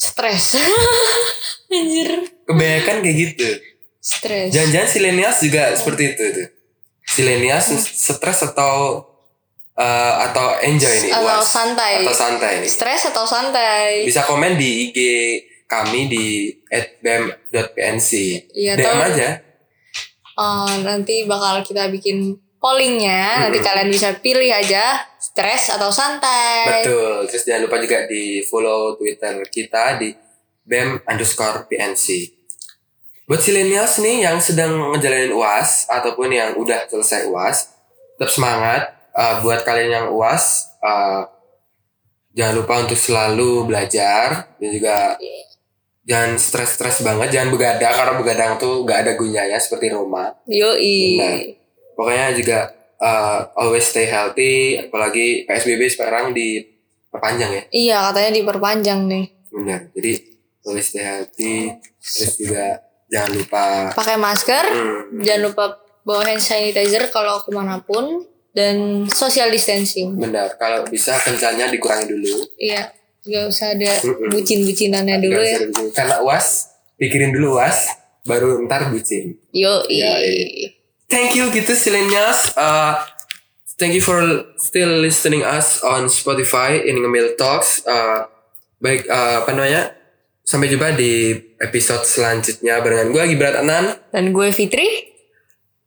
stres. 0.00 0.56
Anjir. 1.70 2.10
Kebanyakan 2.50 2.96
kayak 3.04 3.16
gitu. 3.16 3.48
Stres. 4.02 4.50
Jangan-jangan 4.50 4.88
silenias 4.90 5.38
juga 5.38 5.70
seperti 5.76 6.02
itu 6.16 6.24
tuh 6.34 6.59
silenias 7.10 7.66
stres 7.74 8.46
atau 8.46 9.02
uh, 9.74 10.14
atau 10.30 10.62
enjoy 10.62 11.10
nih 11.10 11.12
atau 11.12 11.26
was 11.26 11.50
santai. 11.50 12.06
Atau 12.06 12.14
santai. 12.14 12.54
Stres 12.70 13.02
atau 13.10 13.26
santai. 13.26 14.06
Bisa 14.06 14.22
komen 14.22 14.54
di 14.54 14.90
IG 14.90 14.98
kami 15.66 16.06
di 16.10 16.26
@bem.pnc 17.02 18.10
Iya, 18.54 18.74
DM 18.78 18.86
atau- 18.86 19.08
aja. 19.10 19.28
Eh, 20.40 20.74
nanti 20.86 21.28
bakal 21.28 21.60
kita 21.60 21.92
bikin 21.92 22.32
pollingnya. 22.56 23.44
Nanti 23.48 23.60
kalian 23.60 23.92
bisa 23.92 24.16
pilih 24.24 24.48
aja 24.48 25.04
stres 25.20 25.68
atau 25.74 25.92
santai. 25.92 26.80
Betul. 26.80 27.28
Terus 27.28 27.44
jangan 27.44 27.62
lupa 27.68 27.76
juga 27.76 28.08
di 28.08 28.40
follow 28.40 28.96
Twitter 28.96 29.36
kita 29.52 30.00
di 30.00 30.16
bem 30.64 30.96
underscore 31.04 31.68
PNC. 31.68 32.39
Buat 33.30 33.46
silenials 33.46 34.02
nih 34.02 34.26
yang 34.26 34.42
sedang 34.42 34.74
ngejalanin 34.90 35.30
UAS 35.30 35.86
ataupun 35.86 36.34
yang 36.34 36.58
udah 36.58 36.90
selesai 36.90 37.30
UAS, 37.30 37.70
tetap 38.18 38.26
semangat. 38.26 38.90
Uh, 39.14 39.38
buat 39.46 39.62
kalian 39.62 39.90
yang 39.90 40.06
UAS, 40.10 40.74
uh, 40.82 41.30
jangan 42.34 42.58
lupa 42.58 42.82
untuk 42.82 42.98
selalu 42.98 43.70
belajar 43.70 44.50
dan 44.58 44.70
juga 44.74 45.14
jangan 46.02 46.42
stres-stres 46.42 47.06
banget, 47.06 47.38
jangan 47.38 47.54
begadang 47.54 47.94
karena 47.94 48.14
begadang 48.18 48.52
tuh 48.58 48.82
gak 48.82 49.06
ada 49.06 49.12
gunanya 49.14 49.62
seperti 49.62 49.94
Roma. 49.94 50.34
yoi. 50.50 51.54
Pokoknya 51.94 52.34
juga 52.34 52.74
uh, 52.98 53.46
always 53.54 53.86
stay 53.86 54.10
healthy, 54.10 54.74
apalagi 54.90 55.46
PSBB 55.46 55.86
sekarang 55.86 56.34
diperpanjang 56.34 57.50
ya. 57.54 57.62
iya 57.70 57.96
katanya 58.10 58.42
diperpanjang 58.42 59.06
nih 59.06 59.24
Benar. 59.54 59.80
Jadi 59.94 60.12
always 60.66 60.86
stay 60.90 61.02
healthy, 61.06 61.78
terus 62.02 62.34
juga 62.34 62.89
jangan 63.10 63.30
lupa 63.34 63.62
pakai 63.92 64.16
masker 64.16 64.64
hmm, 64.70 65.20
jangan 65.20 65.42
lupa 65.50 65.64
bawa 66.00 66.24
hand 66.24 66.40
sanitizer 66.40 67.10
kalau 67.12 67.42
ke 67.42 67.50
mana 67.52 67.82
pun 67.82 68.24
dan 68.50 69.06
social 69.06 69.46
distancing. 69.46 70.18
benar 70.18 70.58
kalau 70.58 70.82
bisa 70.90 71.14
kencannya 71.14 71.70
dikurangi 71.70 72.10
dulu. 72.10 72.42
Iya, 72.58 72.90
gak 73.22 73.44
usah 73.46 73.78
ada 73.78 73.92
bucin-bucinannya 74.26 75.16
dulu 75.22 75.38
Nggak 75.38 75.54
ya. 75.54 75.58
karena 75.94 76.16
uas 76.18 76.66
pikirin 76.98 77.30
dulu 77.30 77.60
uas 77.60 77.86
baru 78.26 78.66
ntar 78.66 78.90
bucin. 78.90 79.38
Yo, 79.54 79.86
Iya, 79.86 80.18
thank 81.06 81.38
you 81.38 81.46
gitu 81.54 81.70
Silenias 81.78 82.50
uh, 82.58 82.98
thank 83.78 83.94
you 83.94 84.02
for 84.02 84.18
still 84.58 84.98
listening 84.98 85.46
us 85.46 85.78
on 85.86 86.10
Spotify 86.10 86.80
in 86.80 86.98
Ngemil 87.00 87.38
Talks. 87.38 87.86
Uh, 87.86 88.26
baik 88.80 89.06
uh, 89.06 89.44
apa 89.44 89.50
namanya 89.54 89.94
sampai 90.50 90.66
jumpa 90.66 90.98
di 90.98 91.30
episode 91.56 92.02
selanjutnya 92.02 92.82
barengan 92.82 93.14
gue 93.14 93.22
Gibrat 93.28 93.54
Anan 93.56 93.94
Dan 94.10 94.34
gue 94.34 94.50
Fitri. 94.50 95.06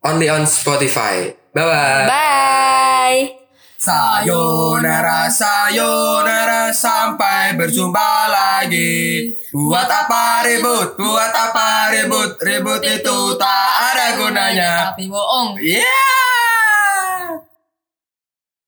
only 0.02 0.32
on 0.32 0.48
Spotify 0.48 1.36
bye 1.52 1.64
bye 1.64 2.08
Bye. 2.08 3.44
Sayonara, 3.76 5.28
sayonara, 5.28 6.72
sampai 6.72 7.60
berjumpa 7.60 8.32
lagi. 8.32 9.28
Buat 9.52 9.92
apa 9.92 10.48
ribut, 10.48 10.96
buat 10.96 11.28
apa 11.30 11.92
ribut, 11.92 12.40
ribut 12.40 12.80
itu 12.80 13.18
tak 13.36 13.72
ada 13.92 14.16
gunanya. 14.16 14.96
Tapi 14.96 15.12
bohong. 15.12 15.60
Yeah! 15.60 16.23